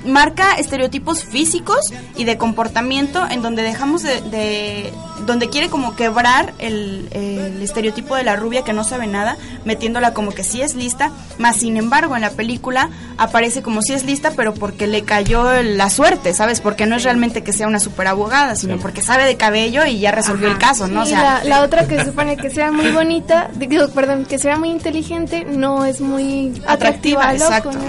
marca 0.05 0.55
estereotipos 0.55 1.23
físicos 1.23 1.93
y 2.17 2.25
de 2.25 2.37
comportamiento 2.37 3.25
en 3.29 3.41
donde 3.41 3.61
dejamos 3.63 4.03
de, 4.03 4.19
de- 4.21 4.93
donde 5.25 5.49
quiere 5.49 5.69
como 5.69 5.95
quebrar 5.95 6.53
el, 6.59 7.07
el 7.11 7.61
estereotipo 7.61 8.15
de 8.15 8.23
la 8.23 8.35
rubia 8.35 8.63
que 8.63 8.73
no 8.73 8.83
sabe 8.83 9.07
nada, 9.07 9.37
metiéndola 9.65 10.13
como 10.13 10.31
que 10.31 10.43
sí 10.43 10.61
es 10.61 10.75
lista, 10.75 11.11
más 11.37 11.57
sin 11.57 11.77
embargo 11.77 12.15
en 12.15 12.21
la 12.23 12.31
película 12.31 12.89
aparece 13.17 13.61
como 13.61 13.81
sí 13.83 13.93
es 13.93 14.03
lista, 14.03 14.31
pero 14.35 14.53
porque 14.53 14.87
le 14.87 15.03
cayó 15.03 15.61
la 15.63 15.89
suerte, 15.89 16.33
¿sabes? 16.33 16.59
Porque 16.59 16.85
no 16.87 16.95
es 16.97 17.03
realmente 17.03 17.43
que 17.43 17.53
sea 17.53 17.67
una 17.67 17.79
super 17.79 18.07
abogada, 18.07 18.55
sino 18.55 18.77
porque 18.79 19.01
sabe 19.01 19.25
de 19.25 19.37
cabello 19.37 19.85
y 19.85 19.99
ya 19.99 20.11
resolvió 20.11 20.47
el 20.47 20.57
caso, 20.57 20.87
¿no? 20.87 21.03
O 21.03 21.05
sea, 21.05 21.39
la, 21.43 21.43
la 21.45 21.61
otra 21.61 21.87
que 21.87 21.97
se 21.99 22.05
supone 22.05 22.35
que 22.35 22.49
sea 22.49 22.71
muy 22.71 22.91
bonita, 22.91 23.49
digo, 23.55 23.87
perdón, 23.89 24.25
que 24.25 24.39
sea 24.39 24.57
muy 24.57 24.69
inteligente, 24.71 25.45
no 25.45 25.85
es 25.85 26.01
muy 26.01 26.61
atractiva, 26.67 27.29
atractiva, 27.29 27.31
exacto. 27.33 27.79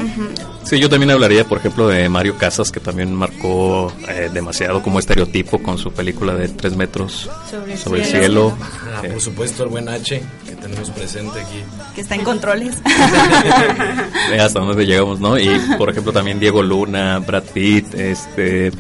Sí, 0.64 0.78
yo 0.78 0.88
también 0.88 1.11
hablaría, 1.11 1.45
por 1.45 1.59
ejemplo, 1.59 1.88
de 1.88 2.09
Mario 2.09 2.38
Casas, 2.38 2.71
que 2.71 2.81
también 2.81 3.12
marcó 3.14 3.92
eh, 4.09 4.31
demasiado 4.33 4.81
como 4.83 4.99
estereotipo 5.00 5.59
con 5.62 5.76
su 5.76 5.92
película 5.92 6.35
de 6.35 6.49
tres 6.49 6.76
metros 6.76 7.28
Sobre 7.50 7.73
el 7.73 7.78
sobre 7.78 8.00
el 8.00 8.07
cielo. 8.07 8.57
cielo. 8.57 8.59
Ah, 8.95 9.00
Eh, 9.04 9.11
por 9.11 9.21
supuesto, 9.21 9.64
el 9.64 9.69
buen 9.71 9.88
H 9.88 10.23
que 10.47 10.54
tenemos 10.57 10.88
presente 10.90 11.40
aquí. 11.40 11.62
que 11.95 12.00
está 12.00 12.14
en 12.14 12.23
controles. 12.25 12.76
eh, 14.33 14.40
hasta 14.40 14.61
donde 14.61 14.87
llegamos, 14.87 15.21
¿no? 15.21 15.38
Y 15.38 15.49
por 15.78 15.90
ejemplo 15.90 16.12
también 16.12 16.38
Diego 16.40 16.62
Luna, 16.62 17.19
Brad 17.19 17.45
Pitt, 17.52 17.95
este, 17.95 18.71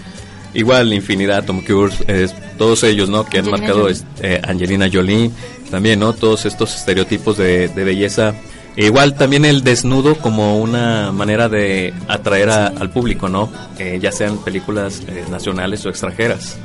igual 0.54 0.92
infinidad, 0.92 1.44
Tom 1.44 1.60
Cruise, 1.62 1.96
es- 2.06 2.34
todos 2.58 2.84
ellos, 2.84 3.08
¿no? 3.10 3.24
Que 3.24 3.38
han 3.38 3.46
Angelina 3.46 3.58
marcado 3.66 3.80
Jolie. 3.82 3.92
es- 3.92 4.04
eh, 4.20 4.40
Angelina 4.46 4.88
Jolie, 4.92 5.30
también, 5.70 5.98
¿no? 6.00 6.12
Todos 6.12 6.46
estos 6.46 6.74
estereotipos 6.76 7.36
de, 7.36 7.68
de 7.68 7.84
belleza. 7.84 8.34
E 8.76 8.86
igual 8.86 9.14
también 9.14 9.44
el 9.44 9.62
desnudo 9.62 10.16
como 10.18 10.58
una 10.58 11.12
manera 11.12 11.48
de 11.48 11.92
atraer 12.08 12.48
a- 12.50 12.66
al 12.68 12.90
público, 12.90 13.28
¿no? 13.28 13.50
Eh, 13.78 13.98
ya 14.00 14.10
sean 14.12 14.38
películas 14.38 15.02
eh, 15.08 15.24
nacionales 15.30 15.84
o 15.84 15.90
extranjeras. 15.90 16.56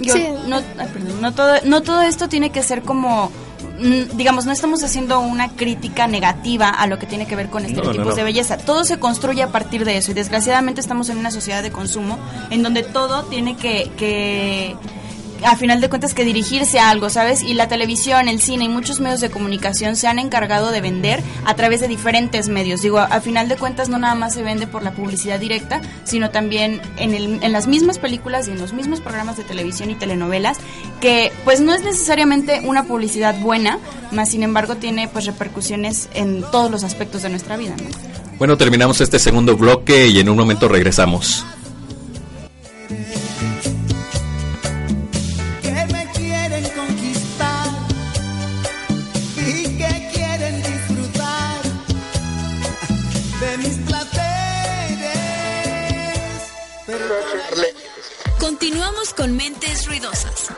Yo, 0.00 0.12
Sí. 0.14 0.26
no, 0.46 0.56
ay, 0.56 0.88
perdón, 0.92 1.20
no 1.22 1.32
todo, 1.32 1.54
no 1.64 1.80
todo 1.82 2.02
esto 2.02 2.28
tiene 2.28 2.50
que 2.50 2.62
ser 2.62 2.82
como 2.82 3.30
mm, 3.78 4.16
digamos, 4.16 4.44
no 4.46 4.52
estamos 4.52 4.82
haciendo 4.84 5.20
una 5.20 5.48
crítica 5.50 6.06
negativa 6.06 6.68
a 6.70 6.86
lo 6.86 6.98
que 6.98 7.06
tiene 7.06 7.26
que 7.26 7.36
ver 7.36 7.48
con 7.48 7.64
estereotipos 7.64 8.16
de 8.16 8.22
belleza. 8.22 8.56
Todo 8.58 8.84
se 8.84 8.98
construye 8.98 9.42
a 9.42 9.48
partir 9.48 9.84
de 9.84 9.96
eso 9.98 10.10
y 10.10 10.14
desgraciadamente 10.14 10.80
estamos 10.80 11.08
en 11.10 11.18
una 11.18 11.30
sociedad 11.30 11.62
de 11.62 11.70
consumo 11.70 12.18
en 12.50 12.62
donde 12.62 12.82
todo 12.82 13.24
tiene 13.24 13.56
que, 13.56 13.90
que 13.98 14.76
a 15.46 15.54
final 15.54 15.80
de 15.80 15.88
cuentas 15.88 16.12
que 16.12 16.24
dirigirse 16.24 16.80
a 16.80 16.90
algo, 16.90 17.08
¿sabes? 17.08 17.42
Y 17.42 17.54
la 17.54 17.68
televisión, 17.68 18.28
el 18.28 18.40
cine 18.40 18.64
y 18.64 18.68
muchos 18.68 18.98
medios 18.98 19.20
de 19.20 19.30
comunicación 19.30 19.94
se 19.94 20.08
han 20.08 20.18
encargado 20.18 20.72
de 20.72 20.80
vender 20.80 21.22
a 21.44 21.54
través 21.54 21.80
de 21.80 21.86
diferentes 21.86 22.48
medios. 22.48 22.82
Digo, 22.82 22.98
a, 22.98 23.20
final 23.20 23.48
de 23.48 23.56
cuentas 23.56 23.88
no 23.88 23.96
nada 23.96 24.16
más 24.16 24.34
se 24.34 24.42
vende 24.42 24.66
por 24.66 24.82
la 24.82 24.90
publicidad 24.90 25.38
directa, 25.38 25.80
sino 26.02 26.30
también 26.30 26.80
en, 26.96 27.14
el, 27.14 27.44
en 27.44 27.52
las 27.52 27.68
mismas 27.68 28.00
películas 28.00 28.48
y 28.48 28.50
en 28.50 28.58
los 28.58 28.72
mismos 28.72 29.00
programas 29.00 29.36
de 29.36 29.44
televisión 29.44 29.88
y 29.88 29.94
telenovelas, 29.94 30.58
que 31.00 31.30
pues 31.44 31.60
no 31.60 31.72
es 31.72 31.84
necesariamente 31.84 32.62
una 32.64 32.82
publicidad 32.82 33.38
buena, 33.38 33.78
más 34.10 34.30
sin 34.30 34.42
embargo 34.42 34.74
tiene 34.74 35.06
pues 35.06 35.26
repercusiones 35.26 36.08
en 36.14 36.42
todos 36.50 36.72
los 36.72 36.82
aspectos 36.82 37.22
de 37.22 37.28
nuestra 37.28 37.56
vida. 37.56 37.76
Bueno, 38.38 38.56
terminamos 38.56 39.00
este 39.00 39.20
segundo 39.20 39.56
bloque 39.56 40.08
y 40.08 40.18
en 40.18 40.28
un 40.28 40.36
momento 40.36 40.66
regresamos. 40.66 41.46
Con 59.26 59.36
Mentes 59.36 59.86
Ruidosas. 59.88 60.50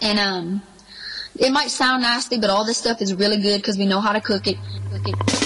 And 0.00 0.18
um, 0.20 0.62
it 1.36 1.50
might 1.50 1.70
sound 1.70 2.02
nasty, 2.02 2.38
but 2.38 2.50
all 2.50 2.64
this 2.64 2.76
stuff 2.76 3.02
is 3.02 3.14
really 3.14 3.38
good 3.38 3.56
because 3.56 3.76
we 3.76 3.86
know 3.86 4.00
how 4.00 4.12
to 4.12 4.20
cook 4.20 4.46
it. 4.46 4.58
Cook 4.92 5.08
it. 5.08 5.43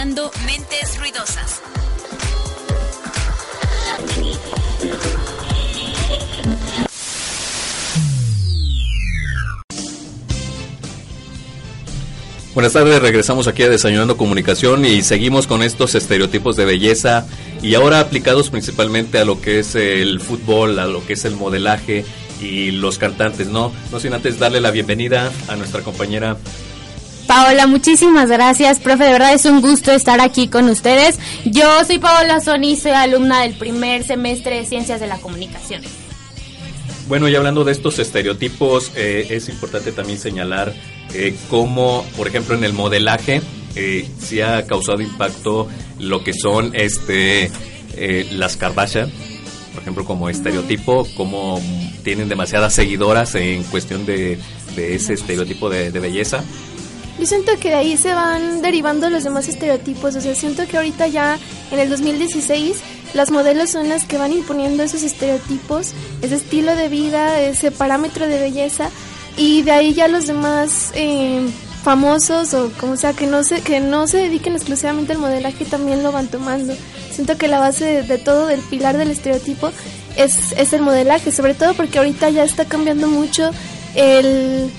Mentes 0.00 0.98
Ruidosas. 0.98 1.60
Buenas 12.54 12.72
tardes, 12.72 13.02
regresamos 13.02 13.46
aquí 13.46 13.62
a 13.62 13.68
Desayunando 13.68 14.16
Comunicación 14.16 14.86
y 14.86 15.02
seguimos 15.02 15.46
con 15.46 15.62
estos 15.62 15.94
estereotipos 15.94 16.56
de 16.56 16.64
belleza 16.64 17.26
y 17.60 17.74
ahora 17.74 18.00
aplicados 18.00 18.48
principalmente 18.48 19.18
a 19.18 19.26
lo 19.26 19.42
que 19.42 19.58
es 19.58 19.74
el 19.74 20.20
fútbol, 20.20 20.78
a 20.78 20.86
lo 20.86 21.04
que 21.04 21.12
es 21.12 21.26
el 21.26 21.36
modelaje 21.36 22.06
y 22.40 22.70
los 22.70 22.96
cantantes, 22.96 23.48
¿no? 23.48 23.70
No 23.92 24.00
sin 24.00 24.14
antes 24.14 24.38
darle 24.38 24.62
la 24.62 24.70
bienvenida 24.70 25.30
a 25.48 25.56
nuestra 25.56 25.82
compañera 25.82 26.38
Paola, 27.30 27.68
muchísimas 27.68 28.28
gracias, 28.28 28.80
profe. 28.80 29.04
De 29.04 29.12
verdad 29.12 29.32
es 29.32 29.44
un 29.44 29.60
gusto 29.60 29.92
estar 29.92 30.20
aquí 30.20 30.48
con 30.48 30.68
ustedes. 30.68 31.20
Yo 31.44 31.84
soy 31.84 32.00
Paola 32.00 32.40
Soni, 32.40 32.74
soy 32.74 32.90
alumna 32.90 33.42
del 33.42 33.54
primer 33.54 34.02
semestre 34.02 34.56
de 34.56 34.66
Ciencias 34.66 34.98
de 34.98 35.06
la 35.06 35.16
Comunicación. 35.18 35.80
Bueno, 37.06 37.28
y 37.28 37.36
hablando 37.36 37.62
de 37.62 37.70
estos 37.70 38.00
estereotipos, 38.00 38.90
eh, 38.96 39.28
es 39.30 39.48
importante 39.48 39.92
también 39.92 40.18
señalar 40.18 40.74
eh, 41.14 41.36
cómo, 41.48 42.04
por 42.16 42.26
ejemplo, 42.26 42.56
en 42.56 42.64
el 42.64 42.72
modelaje, 42.72 43.42
eh, 43.76 44.08
sí 44.18 44.40
ha 44.40 44.66
causado 44.66 45.00
impacto 45.00 45.68
lo 46.00 46.24
que 46.24 46.32
son 46.34 46.72
este 46.74 47.48
eh, 47.96 48.26
las 48.32 48.56
Kardashian, 48.56 49.08
por 49.72 49.82
ejemplo, 49.82 50.04
como 50.04 50.28
estereotipo, 50.28 51.06
como 51.16 51.62
tienen 52.02 52.28
demasiadas 52.28 52.74
seguidoras 52.74 53.36
en 53.36 53.62
cuestión 53.62 54.04
de, 54.04 54.36
ese 54.76 55.12
estereotipo 55.12 55.70
de 55.70 55.90
belleza. 55.90 56.42
Yo 57.20 57.26
siento 57.26 57.52
que 57.60 57.68
de 57.68 57.74
ahí 57.74 57.98
se 57.98 58.14
van 58.14 58.62
derivando 58.62 59.10
los 59.10 59.24
demás 59.24 59.46
estereotipos, 59.46 60.16
o 60.16 60.22
sea, 60.22 60.34
siento 60.34 60.66
que 60.66 60.78
ahorita 60.78 61.06
ya 61.06 61.38
en 61.70 61.78
el 61.78 61.90
2016 61.90 62.78
las 63.12 63.30
modelos 63.30 63.68
son 63.68 63.90
las 63.90 64.06
que 64.06 64.16
van 64.16 64.32
imponiendo 64.32 64.82
esos 64.82 65.02
estereotipos, 65.02 65.92
ese 66.22 66.36
estilo 66.36 66.74
de 66.74 66.88
vida, 66.88 67.38
ese 67.38 67.72
parámetro 67.72 68.26
de 68.26 68.40
belleza 68.40 68.88
y 69.36 69.60
de 69.60 69.70
ahí 69.70 69.92
ya 69.92 70.08
los 70.08 70.28
demás 70.28 70.92
eh, 70.94 71.46
famosos 71.84 72.54
o 72.54 72.72
como 72.80 72.96
sea 72.96 73.12
que 73.12 73.26
no 73.26 73.44
se 73.44 73.60
que 73.60 73.80
no 73.80 74.06
se 74.06 74.16
dediquen 74.16 74.54
exclusivamente 74.54 75.12
al 75.12 75.18
modelaje 75.18 75.66
también 75.66 76.02
lo 76.02 76.12
van 76.12 76.28
tomando. 76.28 76.74
Siento 77.12 77.36
que 77.36 77.48
la 77.48 77.60
base 77.60 77.84
de, 77.84 78.02
de 78.02 78.16
todo 78.16 78.46
del 78.46 78.60
pilar 78.60 78.96
del 78.96 79.10
estereotipo 79.10 79.70
es, 80.16 80.52
es 80.52 80.72
el 80.72 80.80
modelaje, 80.80 81.32
sobre 81.32 81.52
todo 81.52 81.74
porque 81.74 81.98
ahorita 81.98 82.30
ya 82.30 82.44
está 82.44 82.64
cambiando 82.64 83.08
mucho 83.08 83.50
el 83.94 84.70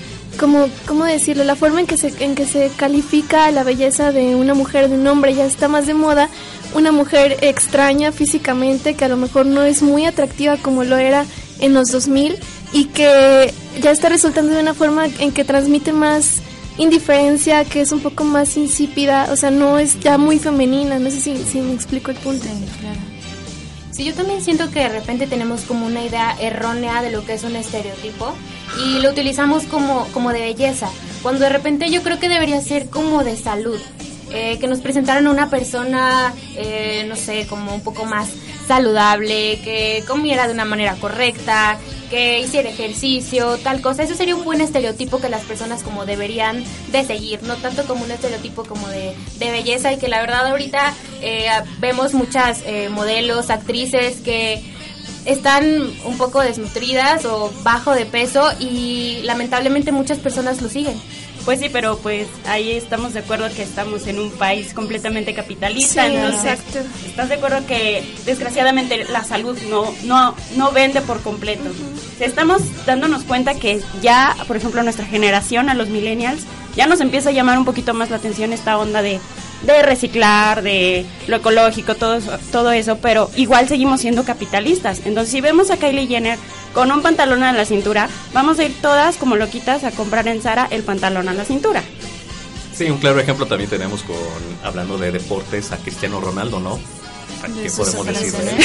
como 0.42 0.68
cómo 0.88 1.04
decirlo 1.04 1.44
la 1.44 1.54
forma 1.54 1.78
en 1.78 1.86
que 1.86 1.96
se 1.96 2.12
en 2.18 2.34
que 2.34 2.46
se 2.46 2.68
califica 2.74 3.48
la 3.52 3.62
belleza 3.62 4.10
de 4.10 4.34
una 4.34 4.54
mujer 4.54 4.88
de 4.88 4.96
un 4.96 5.06
hombre 5.06 5.36
ya 5.36 5.44
está 5.44 5.68
más 5.68 5.86
de 5.86 5.94
moda 5.94 6.28
una 6.74 6.90
mujer 6.90 7.36
extraña 7.42 8.10
físicamente 8.10 8.94
que 8.94 9.04
a 9.04 9.08
lo 9.08 9.16
mejor 9.16 9.46
no 9.46 9.62
es 9.62 9.82
muy 9.82 10.04
atractiva 10.04 10.56
como 10.56 10.82
lo 10.82 10.96
era 10.96 11.26
en 11.60 11.74
los 11.74 11.92
2000 11.92 12.38
y 12.72 12.86
que 12.86 13.54
ya 13.80 13.92
está 13.92 14.08
resultando 14.08 14.52
de 14.52 14.60
una 14.60 14.74
forma 14.74 15.06
en 15.06 15.30
que 15.30 15.44
transmite 15.44 15.92
más 15.92 16.42
indiferencia, 16.76 17.64
que 17.64 17.82
es 17.82 17.92
un 17.92 18.00
poco 18.00 18.24
más 18.24 18.56
insípida, 18.56 19.28
o 19.30 19.36
sea, 19.36 19.50
no 19.50 19.78
es 19.78 20.00
ya 20.00 20.16
muy 20.16 20.38
femenina, 20.38 20.98
no 20.98 21.10
sé 21.10 21.20
si, 21.20 21.36
si 21.36 21.60
me 21.60 21.74
explico 21.74 22.10
el 22.10 22.16
punto. 22.16 22.44
Sí, 22.44 22.66
claro. 22.80 23.11
Sí, 23.92 24.04
yo 24.04 24.14
también 24.14 24.40
siento 24.40 24.70
que 24.70 24.80
de 24.80 24.88
repente 24.88 25.26
tenemos 25.26 25.62
como 25.62 25.84
una 25.84 26.02
idea 26.02 26.34
errónea 26.40 27.02
de 27.02 27.10
lo 27.10 27.26
que 27.26 27.34
es 27.34 27.44
un 27.44 27.56
estereotipo 27.56 28.34
y 28.82 29.00
lo 29.00 29.10
utilizamos 29.10 29.64
como, 29.64 30.06
como 30.14 30.32
de 30.32 30.40
belleza, 30.40 30.88
cuando 31.22 31.40
de 31.42 31.50
repente 31.50 31.90
yo 31.90 32.02
creo 32.02 32.18
que 32.18 32.30
debería 32.30 32.60
ser 32.62 32.88
como 32.88 33.22
de 33.22 33.36
salud. 33.36 33.78
Eh, 34.34 34.58
que 34.58 34.66
nos 34.66 34.80
presentaran 34.80 35.26
a 35.26 35.30
una 35.30 35.50
persona, 35.50 36.32
eh, 36.56 37.04
no 37.06 37.16
sé, 37.16 37.46
como 37.46 37.74
un 37.74 37.82
poco 37.82 38.06
más 38.06 38.30
saludable, 38.66 39.60
que 39.62 40.02
comiera 40.08 40.46
de 40.46 40.54
una 40.54 40.64
manera 40.64 40.94
correcta, 40.94 41.78
que 42.12 42.40
hiciera 42.40 42.68
ejercicio, 42.68 43.56
tal 43.56 43.80
cosa. 43.80 44.02
Eso 44.02 44.14
sería 44.14 44.36
un 44.36 44.44
buen 44.44 44.60
estereotipo 44.60 45.18
que 45.18 45.30
las 45.30 45.44
personas 45.44 45.82
como 45.82 46.04
deberían 46.04 46.62
de 46.92 47.04
seguir, 47.04 47.42
no 47.42 47.56
tanto 47.56 47.84
como 47.86 48.04
un 48.04 48.10
estereotipo 48.10 48.64
como 48.64 48.86
de, 48.88 49.14
belleza 49.40 49.94
y 49.94 49.96
que 49.96 50.08
la 50.08 50.20
verdad 50.20 50.46
ahorita 50.48 50.92
eh, 51.22 51.48
vemos 51.80 52.12
muchas 52.12 52.62
modelos, 52.90 53.48
actrices 53.48 54.20
que 54.20 54.62
están 55.24 55.64
un 56.04 56.18
poco 56.18 56.40
desnutridas 56.40 57.24
o 57.24 57.50
bajo 57.62 57.94
de 57.94 58.04
peso 58.04 58.50
y 58.60 59.20
lamentablemente 59.22 59.90
muchas 59.90 60.18
personas 60.18 60.60
lo 60.60 60.68
siguen. 60.68 61.00
Pues 61.44 61.58
sí, 61.58 61.68
pero 61.72 61.98
pues 61.98 62.28
ahí 62.46 62.70
estamos 62.70 63.14
de 63.14 63.20
acuerdo 63.20 63.48
que 63.54 63.62
estamos 63.62 64.06
en 64.06 64.20
un 64.20 64.30
país 64.30 64.72
completamente 64.74 65.34
capitalista, 65.34 66.06
exacto. 66.06 66.78
¿estás 67.04 67.28
de 67.28 67.34
acuerdo 67.34 67.66
que 67.66 68.04
desgraciadamente 68.24 69.04
la 69.04 69.24
salud 69.24 69.58
no 69.68 69.92
no 70.04 70.36
no 70.56 70.70
vende 70.70 71.00
por 71.00 71.20
completo? 71.20 71.64
Estamos 72.20 72.62
dándonos 72.86 73.24
cuenta 73.24 73.54
que 73.54 73.80
ya, 74.00 74.36
por 74.46 74.56
ejemplo, 74.56 74.82
nuestra 74.84 75.04
generación, 75.04 75.68
a 75.68 75.74
los 75.74 75.88
millennials, 75.88 76.42
ya 76.76 76.86
nos 76.86 77.00
empieza 77.00 77.30
a 77.30 77.32
llamar 77.32 77.58
un 77.58 77.64
poquito 77.64 77.92
más 77.92 78.10
la 78.10 78.16
atención 78.16 78.52
esta 78.52 78.78
onda 78.78 79.02
de 79.02 79.20
de 79.62 79.82
reciclar, 79.82 80.62
de 80.62 81.06
lo 81.26 81.36
ecológico, 81.36 81.94
todo 81.94 82.16
eso, 82.16 82.38
todo 82.50 82.72
eso, 82.72 82.98
pero 82.98 83.30
igual 83.36 83.68
seguimos 83.68 84.00
siendo 84.00 84.24
capitalistas. 84.24 85.00
Entonces, 85.04 85.32
si 85.32 85.40
vemos 85.40 85.70
a 85.70 85.76
Kylie 85.76 86.06
Jenner 86.06 86.38
con 86.74 86.90
un 86.90 87.02
pantalón 87.02 87.42
a 87.42 87.52
la 87.52 87.64
cintura, 87.64 88.08
vamos 88.32 88.58
a 88.58 88.64
ir 88.64 88.74
todas 88.80 89.16
como 89.16 89.36
loquitas 89.36 89.84
a 89.84 89.90
comprar 89.90 90.26
en 90.28 90.40
Zara 90.42 90.66
el 90.70 90.82
pantalón 90.82 91.28
a 91.28 91.34
la 91.34 91.44
cintura. 91.44 91.82
Sí, 92.74 92.90
un 92.90 92.98
claro 92.98 93.20
ejemplo 93.20 93.46
también 93.46 93.68
tenemos 93.68 94.02
con, 94.02 94.16
hablando 94.64 94.98
de 94.98 95.12
deportes, 95.12 95.72
a 95.72 95.76
Cristiano 95.76 96.20
Ronaldo, 96.20 96.58
¿no? 96.58 96.80
¿Qué 97.62 97.70
podemos 97.70 98.06
decir 98.06 98.32
de 98.32 98.50
él? 98.50 98.56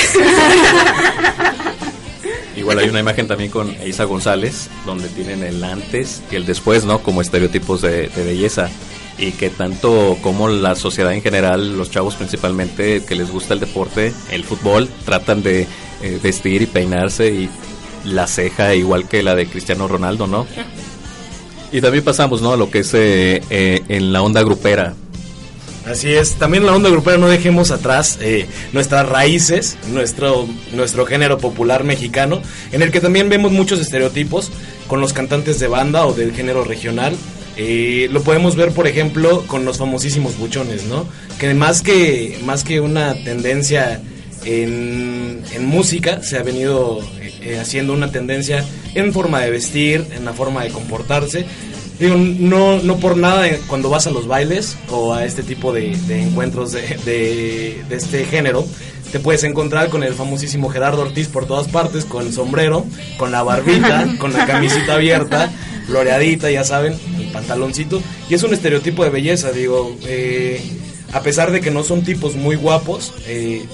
Igual 2.55 2.79
hay 2.79 2.89
una 2.89 2.99
imagen 2.99 3.27
también 3.27 3.51
con 3.51 3.75
Isa 3.85 4.05
González, 4.05 4.69
donde 4.85 5.09
tienen 5.09 5.43
el 5.43 5.63
antes 5.63 6.23
y 6.31 6.35
el 6.35 6.45
después, 6.45 6.85
¿no? 6.85 6.99
Como 6.99 7.21
estereotipos 7.21 7.81
de, 7.81 8.07
de 8.07 8.23
belleza. 8.23 8.69
Y 9.17 9.31
que 9.31 9.49
tanto 9.49 10.17
como 10.21 10.47
la 10.47 10.75
sociedad 10.75 11.13
en 11.13 11.21
general, 11.21 11.77
los 11.77 11.89
chavos 11.89 12.15
principalmente 12.15 13.03
que 13.03 13.15
les 13.15 13.31
gusta 13.31 13.53
el 13.53 13.59
deporte, 13.59 14.13
el 14.31 14.43
fútbol, 14.43 14.89
tratan 15.05 15.41
de 15.41 15.65
eh, 16.01 16.19
vestir 16.21 16.61
y 16.61 16.65
peinarse 16.67 17.31
y 17.31 17.49
la 18.03 18.27
ceja 18.27 18.75
igual 18.75 19.07
que 19.07 19.23
la 19.23 19.35
de 19.35 19.47
Cristiano 19.47 19.87
Ronaldo, 19.87 20.27
¿no? 20.27 20.45
Y 21.71 21.81
también 21.81 22.03
pasamos, 22.03 22.41
¿no? 22.41 22.53
A 22.53 22.57
lo 22.57 22.71
que 22.71 22.79
es 22.79 22.93
eh, 22.93 23.41
eh, 23.49 23.81
en 23.89 24.13
la 24.13 24.21
onda 24.21 24.41
grupera. 24.41 24.93
Así 25.85 26.13
es, 26.13 26.33
también 26.33 26.63
en 26.63 26.67
la 26.67 26.75
onda 26.75 26.89
grupera 26.89 27.17
no 27.17 27.29
dejemos 27.29 27.71
atrás 27.71 28.19
eh, 28.21 28.47
nuestras 28.73 29.07
raíces, 29.07 29.77
nuestro, 29.89 30.45
nuestro 30.73 31.05
género 31.05 31.37
popular 31.37 31.85
mexicano, 31.85 32.41
en 32.73 32.81
el 32.81 32.91
que 32.91 32.99
también 32.99 33.29
vemos 33.29 33.53
muchos 33.53 33.79
estereotipos 33.79 34.51
con 34.87 34.99
los 34.99 35.13
cantantes 35.13 35.59
de 35.59 35.67
banda 35.67 36.05
o 36.05 36.13
del 36.13 36.33
género 36.33 36.65
regional. 36.65 37.15
Eh, 37.57 38.07
lo 38.11 38.21
podemos 38.21 38.55
ver, 38.55 38.71
por 38.71 38.87
ejemplo, 38.87 39.43
con 39.47 39.65
los 39.65 39.79
famosísimos 39.79 40.37
buchones, 40.37 40.85
¿no? 40.85 41.07
Que 41.39 41.53
más 41.53 41.81
que, 41.81 42.39
más 42.45 42.63
que 42.63 42.79
una 42.79 43.15
tendencia 43.23 43.99
en, 44.45 45.41
en 45.51 45.65
música, 45.65 46.21
se 46.21 46.37
ha 46.37 46.43
venido 46.43 46.99
eh, 47.41 47.57
haciendo 47.59 47.93
una 47.93 48.11
tendencia 48.11 48.63
en 48.93 49.11
forma 49.11 49.41
de 49.41 49.49
vestir, 49.49 50.05
en 50.15 50.23
la 50.23 50.33
forma 50.33 50.63
de 50.63 50.69
comportarse. 50.69 51.45
Digo, 51.99 52.15
no, 52.15 52.79
no 52.83 52.97
por 52.97 53.17
nada 53.17 53.47
eh, 53.47 53.59
cuando 53.67 53.89
vas 53.89 54.05
a 54.05 54.11
los 54.11 54.27
bailes 54.27 54.77
o 54.89 55.15
a 55.15 55.25
este 55.25 55.41
tipo 55.41 55.73
de, 55.73 55.97
de 56.07 56.21
encuentros 56.21 56.71
de, 56.73 56.81
de, 57.05 57.83
de 57.89 57.95
este 57.95 58.25
género, 58.25 58.67
te 59.11 59.19
puedes 59.19 59.43
encontrar 59.43 59.89
con 59.89 60.03
el 60.03 60.13
famosísimo 60.13 60.69
Gerardo 60.69 61.01
Ortiz 61.01 61.27
por 61.27 61.47
todas 61.47 61.67
partes, 61.67 62.05
con 62.05 62.27
el 62.27 62.33
sombrero, 62.33 62.85
con 63.17 63.31
la 63.31 63.41
barbita, 63.41 64.05
con 64.19 64.33
la 64.33 64.45
camisita 64.45 64.95
abierta, 64.95 65.49
floreadita, 65.87 66.51
ya 66.51 66.63
saben, 66.63 66.93
pantaloncito. 67.37 68.01
Y 68.29 68.33
es 68.35 68.43
un 68.43 68.53
estereotipo 68.53 69.03
de 69.03 69.09
belleza, 69.09 69.51
digo, 69.51 69.95
eh, 70.05 70.59
a 71.13 71.21
pesar 71.21 71.51
de 71.51 71.61
que 71.61 71.71
no 71.71 71.83
son 71.83 72.03
tipos 72.03 72.35
muy 72.35 72.55
guapos, 72.55 73.13
eh, 73.27 73.65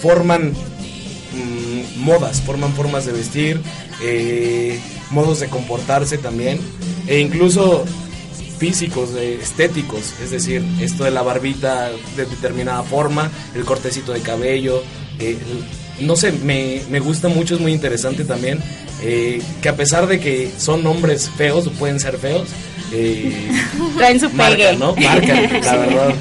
forman 0.00 0.52
mm, 0.52 2.00
modas, 2.00 2.40
forman 2.42 2.72
formas 2.72 3.04
de 3.06 3.12
vestir, 3.12 3.60
eh, 4.02 4.78
modos 5.10 5.40
de 5.40 5.48
comportarse 5.48 6.18
también, 6.18 6.58
e 7.06 7.20
incluso 7.20 7.84
físicos, 8.58 9.10
estéticos, 9.16 10.14
es 10.22 10.30
decir, 10.30 10.62
esto 10.80 11.04
de 11.04 11.10
la 11.10 11.22
barbita 11.22 11.90
de 12.16 12.26
determinada 12.26 12.82
forma, 12.82 13.30
el 13.54 13.64
cortecito 13.64 14.12
de 14.12 14.20
cabello, 14.20 14.82
el- 15.18 15.38
no 16.00 16.16
sé, 16.16 16.32
me, 16.32 16.80
me 16.90 17.00
gusta 17.00 17.28
mucho, 17.28 17.54
es 17.54 17.60
muy 17.60 17.72
interesante 17.72 18.24
también, 18.24 18.58
que 19.00 19.68
a 19.68 19.74
pesar 19.76 20.06
de 20.06 20.20
que 20.20 20.48
son 20.58 20.86
hombres 20.86 21.28
feos, 21.36 21.68
pueden 21.78 21.98
ser 22.00 22.18
feos, 22.18 22.48
eh, 22.92 23.48
Traen 23.96 24.20
su 24.20 24.30
marcan, 24.30 24.56
pegue. 24.56 24.76
¿no? 24.76 24.94
Marcan, 24.94 25.42
la 25.64 25.76
verdad. 25.78 26.14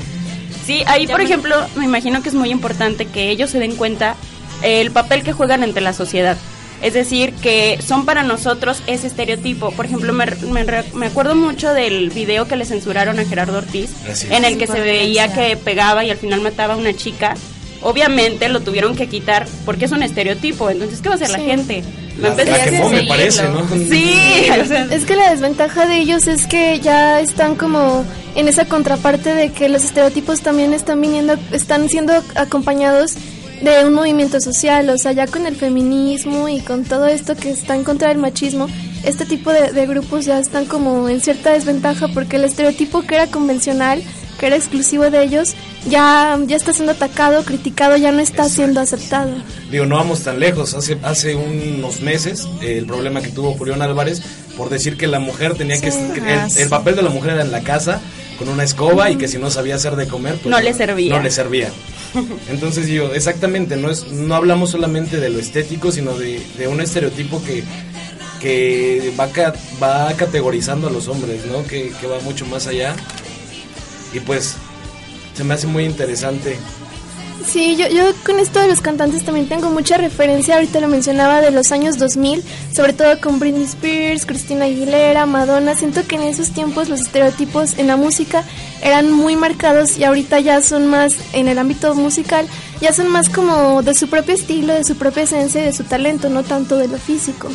Sí, 0.65 0.83
ahí 0.87 1.07
por 1.07 1.21
ejemplo, 1.21 1.55
me 1.75 1.85
imagino 1.85 2.21
que 2.21 2.29
es 2.29 2.35
muy 2.35 2.49
importante 2.49 3.05
que 3.05 3.29
ellos 3.29 3.49
se 3.49 3.59
den 3.59 3.75
cuenta 3.75 4.15
el 4.63 4.91
papel 4.91 5.23
que 5.23 5.33
juegan 5.33 5.63
ante 5.63 5.81
la 5.81 5.93
sociedad. 5.93 6.37
Es 6.81 6.93
decir, 6.95 7.33
que 7.33 7.77
son 7.85 8.05
para 8.05 8.23
nosotros 8.23 8.81
ese 8.87 9.05
estereotipo. 9.07 9.71
Por 9.71 9.85
ejemplo, 9.85 10.13
me, 10.13 10.25
me 10.51 10.63
re- 10.63 10.83
me 10.95 11.07
acuerdo 11.07 11.35
mucho 11.35 11.73
del 11.75 12.09
video 12.09 12.47
que 12.47 12.55
le 12.55 12.65
censuraron 12.65 13.19
a 13.19 13.25
Gerardo 13.25 13.59
Ortiz, 13.59 13.91
en 14.31 14.45
el 14.45 14.57
que 14.57 14.65
se 14.65 14.79
veía 14.79 15.31
que 15.33 15.57
pegaba 15.57 16.03
y 16.05 16.09
al 16.09 16.17
final 16.17 16.41
mataba 16.41 16.73
a 16.73 16.77
una 16.77 16.93
chica. 16.95 17.35
Obviamente 17.83 18.49
lo 18.49 18.61
tuvieron 18.61 18.95
que 18.95 19.07
quitar 19.07 19.47
porque 19.65 19.85
es 19.85 19.91
un 19.91 20.01
estereotipo. 20.03 20.69
Entonces, 20.69 21.01
¿qué 21.01 21.09
va 21.09 21.15
a 21.15 21.17
hacer 21.17 21.29
la 21.31 21.39
gente? 21.39 21.83
La, 22.19 22.35
quemó, 22.35 22.89
me 22.89 23.03
parece, 23.03 23.43
¿no? 23.43 23.67
Sí, 23.69 24.49
o 24.61 24.65
sea, 24.65 24.87
Es 24.91 25.05
que 25.05 25.15
la 25.15 25.31
desventaja 25.31 25.85
de 25.85 25.99
ellos 25.99 26.27
es 26.27 26.45
que 26.45 26.79
ya 26.79 27.19
están 27.21 27.55
como 27.55 28.03
en 28.35 28.47
esa 28.47 28.65
contraparte 28.65 29.33
de 29.33 29.51
que 29.51 29.69
los 29.69 29.83
estereotipos 29.83 30.41
también 30.41 30.73
están 30.73 31.01
viniendo, 31.01 31.35
están 31.51 31.89
siendo 31.89 32.13
acompañados 32.35 33.15
de 33.61 33.85
un 33.85 33.93
movimiento 33.93 34.39
social, 34.41 34.89
o 34.89 34.97
sea, 34.97 35.11
ya 35.11 35.27
con 35.27 35.45
el 35.45 35.55
feminismo 35.55 36.49
y 36.49 36.61
con 36.61 36.83
todo 36.83 37.05
esto 37.07 37.35
que 37.35 37.51
está 37.51 37.75
en 37.75 37.83
contra 37.83 38.09
del 38.09 38.17
machismo, 38.17 38.67
este 39.03 39.25
tipo 39.25 39.51
de, 39.51 39.71
de 39.71 39.85
grupos 39.85 40.25
ya 40.25 40.39
están 40.39 40.65
como 40.65 41.09
en 41.09 41.21
cierta 41.21 41.51
desventaja 41.51 42.07
porque 42.07 42.37
el 42.37 42.45
estereotipo 42.45 43.03
que 43.03 43.15
era 43.15 43.27
convencional, 43.27 44.01
que 44.39 44.47
era 44.47 44.55
exclusivo 44.55 45.09
de 45.09 45.23
ellos, 45.23 45.55
ya, 45.87 46.37
ya 46.45 46.55
está 46.55 46.73
siendo 46.73 46.91
atacado, 46.91 47.43
criticado, 47.43 47.97
ya 47.97 48.11
no 48.11 48.19
está 48.19 48.47
siendo 48.49 48.79
aceptado. 48.81 49.31
Digo, 49.71 49.85
no 49.85 49.95
vamos 49.97 50.21
tan 50.21 50.39
lejos. 50.39 50.73
Hace, 50.73 50.97
hace 51.03 51.35
unos 51.35 52.01
meses, 52.01 52.47
eh, 52.61 52.77
el 52.77 52.85
problema 52.85 53.21
que 53.21 53.29
tuvo 53.29 53.53
Julián 53.55 53.81
Álvarez 53.81 54.21
por 54.57 54.69
decir 54.69 54.97
que 54.97 55.07
la 55.07 55.19
mujer 55.19 55.55
tenía 55.55 55.79
que. 55.81 55.91
Sí. 55.91 55.97
que 56.13 56.21
Ah, 56.21 56.47
el 56.55 56.69
papel 56.69 56.95
de 56.95 57.01
la 57.01 57.09
mujer 57.09 57.31
era 57.31 57.41
en 57.41 57.51
la 57.51 57.61
casa, 57.61 57.99
con 58.37 58.49
una 58.49 58.63
escoba, 58.63 59.09
y 59.09 59.15
que 59.15 59.27
si 59.27 59.37
no 59.37 59.49
sabía 59.49 59.75
hacer 59.75 59.95
de 59.95 60.07
comer, 60.07 60.35
pues. 60.35 60.47
No 60.51 60.59
le 60.59 60.73
servía. 60.73 61.15
No 61.15 61.21
le 61.23 61.31
servía. 61.31 61.69
Entonces, 62.49 62.85
digo, 62.87 63.11
exactamente, 63.13 63.75
no, 63.77 63.89
es, 63.89 64.07
no 64.11 64.35
hablamos 64.35 64.69
solamente 64.71 65.17
de 65.19 65.29
lo 65.29 65.39
estético, 65.39 65.91
sino 65.91 66.17
de, 66.17 66.41
de 66.57 66.67
un 66.67 66.81
estereotipo 66.81 67.41
que 67.43 67.63
que 68.41 69.13
va, 69.19 69.27
ca- 69.27 69.53
va 69.81 70.11
categorizando 70.13 70.87
a 70.87 70.91
los 70.91 71.07
hombres, 71.07 71.45
¿no? 71.45 71.63
Que, 71.67 71.91
que 72.01 72.07
va 72.07 72.19
mucho 72.21 72.43
más 72.47 72.65
allá. 72.65 72.95
Y 74.13 74.19
pues, 74.19 74.55
se 75.33 75.43
me 75.43 75.53
hace 75.53 75.67
muy 75.67 75.85
interesante. 75.85 76.57
Sí, 77.45 77.75
yo, 77.75 77.87
yo 77.87 78.13
con 78.23 78.39
esto 78.39 78.59
de 78.59 78.67
los 78.67 78.81
cantantes 78.81 79.23
también 79.23 79.47
tengo 79.47 79.71
mucha 79.71 79.97
referencia, 79.97 80.55
ahorita 80.55 80.79
lo 80.79 80.87
mencionaba, 80.87 81.41
de 81.41 81.51
los 81.51 81.71
años 81.71 81.97
2000, 81.97 82.43
sobre 82.73 82.93
todo 82.93 83.19
con 83.19 83.39
Britney 83.39 83.63
Spears, 83.63 84.25
Christina 84.25 84.65
Aguilera, 84.65 85.25
Madonna. 85.25 85.75
Siento 85.75 86.05
que 86.07 86.15
en 86.15 86.21
esos 86.23 86.51
tiempos 86.51 86.87
los 86.87 87.01
estereotipos 87.01 87.77
en 87.77 87.87
la 87.87 87.97
música 87.97 88.43
eran 88.81 89.11
muy 89.11 89.35
marcados 89.35 89.97
y 89.97 90.03
ahorita 90.03 90.39
ya 90.39 90.61
son 90.61 90.87
más, 90.87 91.15
en 91.33 91.47
el 91.47 91.57
ámbito 91.57 91.95
musical, 91.95 92.47
ya 92.79 92.93
son 92.93 93.09
más 93.09 93.27
como 93.29 93.81
de 93.81 93.95
su 93.95 94.07
propio 94.07 94.35
estilo, 94.35 94.73
de 94.73 94.83
su 94.83 94.95
propia 94.95 95.23
esencia 95.23 95.61
y 95.61 95.65
de 95.65 95.73
su 95.73 95.83
talento, 95.83 96.29
no 96.29 96.43
tanto 96.43 96.77
de 96.77 96.87
lo 96.87 96.97
físico. 96.97 97.49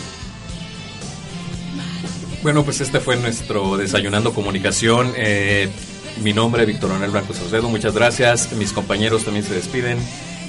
Bueno, 2.42 2.64
pues 2.64 2.80
este 2.80 3.00
fue 3.00 3.16
nuestro 3.16 3.76
Desayunando 3.76 4.32
Comunicación. 4.32 5.12
Eh, 5.16 5.68
mi 6.22 6.32
nombre 6.32 6.62
es 6.62 6.68
Víctor 6.68 6.90
Manuel 6.90 7.10
Blanco 7.10 7.34
Saucedo. 7.34 7.68
Muchas 7.68 7.94
gracias. 7.94 8.52
Mis 8.52 8.72
compañeros 8.72 9.24
también 9.24 9.44
se 9.44 9.54
despiden. 9.54 9.98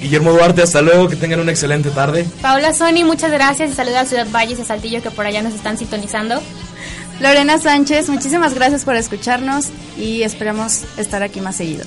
Guillermo 0.00 0.32
Duarte, 0.32 0.62
hasta 0.62 0.80
luego, 0.80 1.08
que 1.08 1.16
tengan 1.16 1.40
una 1.40 1.50
excelente 1.50 1.90
tarde. 1.90 2.24
Paula 2.40 2.72
Sony, 2.72 3.04
muchas 3.04 3.32
gracias 3.32 3.70
y 3.70 3.74
saluda 3.74 4.00
a 4.00 4.06
Ciudad 4.06 4.28
Valles 4.30 4.58
y 4.58 4.62
a 4.62 4.64
Saltillo 4.64 5.02
que 5.02 5.10
por 5.10 5.26
allá 5.26 5.42
nos 5.42 5.54
están 5.54 5.76
sintonizando. 5.76 6.40
Lorena 7.20 7.58
Sánchez, 7.58 8.08
muchísimas 8.08 8.54
gracias 8.54 8.84
por 8.84 8.94
escucharnos 8.94 9.66
y 9.96 10.22
esperamos 10.22 10.82
estar 10.98 11.22
aquí 11.24 11.40
más 11.40 11.56
seguido. 11.56 11.84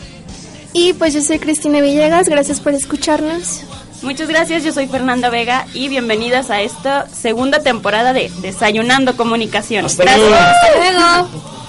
Y 0.74 0.94
pues 0.94 1.14
yo 1.14 1.22
soy 1.22 1.40
Cristina 1.40 1.80
Villegas, 1.80 2.28
gracias 2.28 2.60
por 2.60 2.74
escucharnos. 2.74 3.62
Muchas 4.02 4.28
gracias, 4.28 4.64
yo 4.64 4.74
soy 4.74 4.88
Fernanda 4.88 5.30
Vega 5.30 5.66
y 5.74 5.88
bienvenidas 5.88 6.50
a 6.50 6.62
esta 6.62 7.08
segunda 7.08 7.62
temporada 7.62 8.14
de 8.14 8.30
Desayunando 8.42 9.16
Comunicación. 9.16 9.86
Hasta 9.86 10.04
Gracias. 10.04 10.28
luego. 10.28 10.44
Hasta 10.44 10.76
luego. 10.76 11.61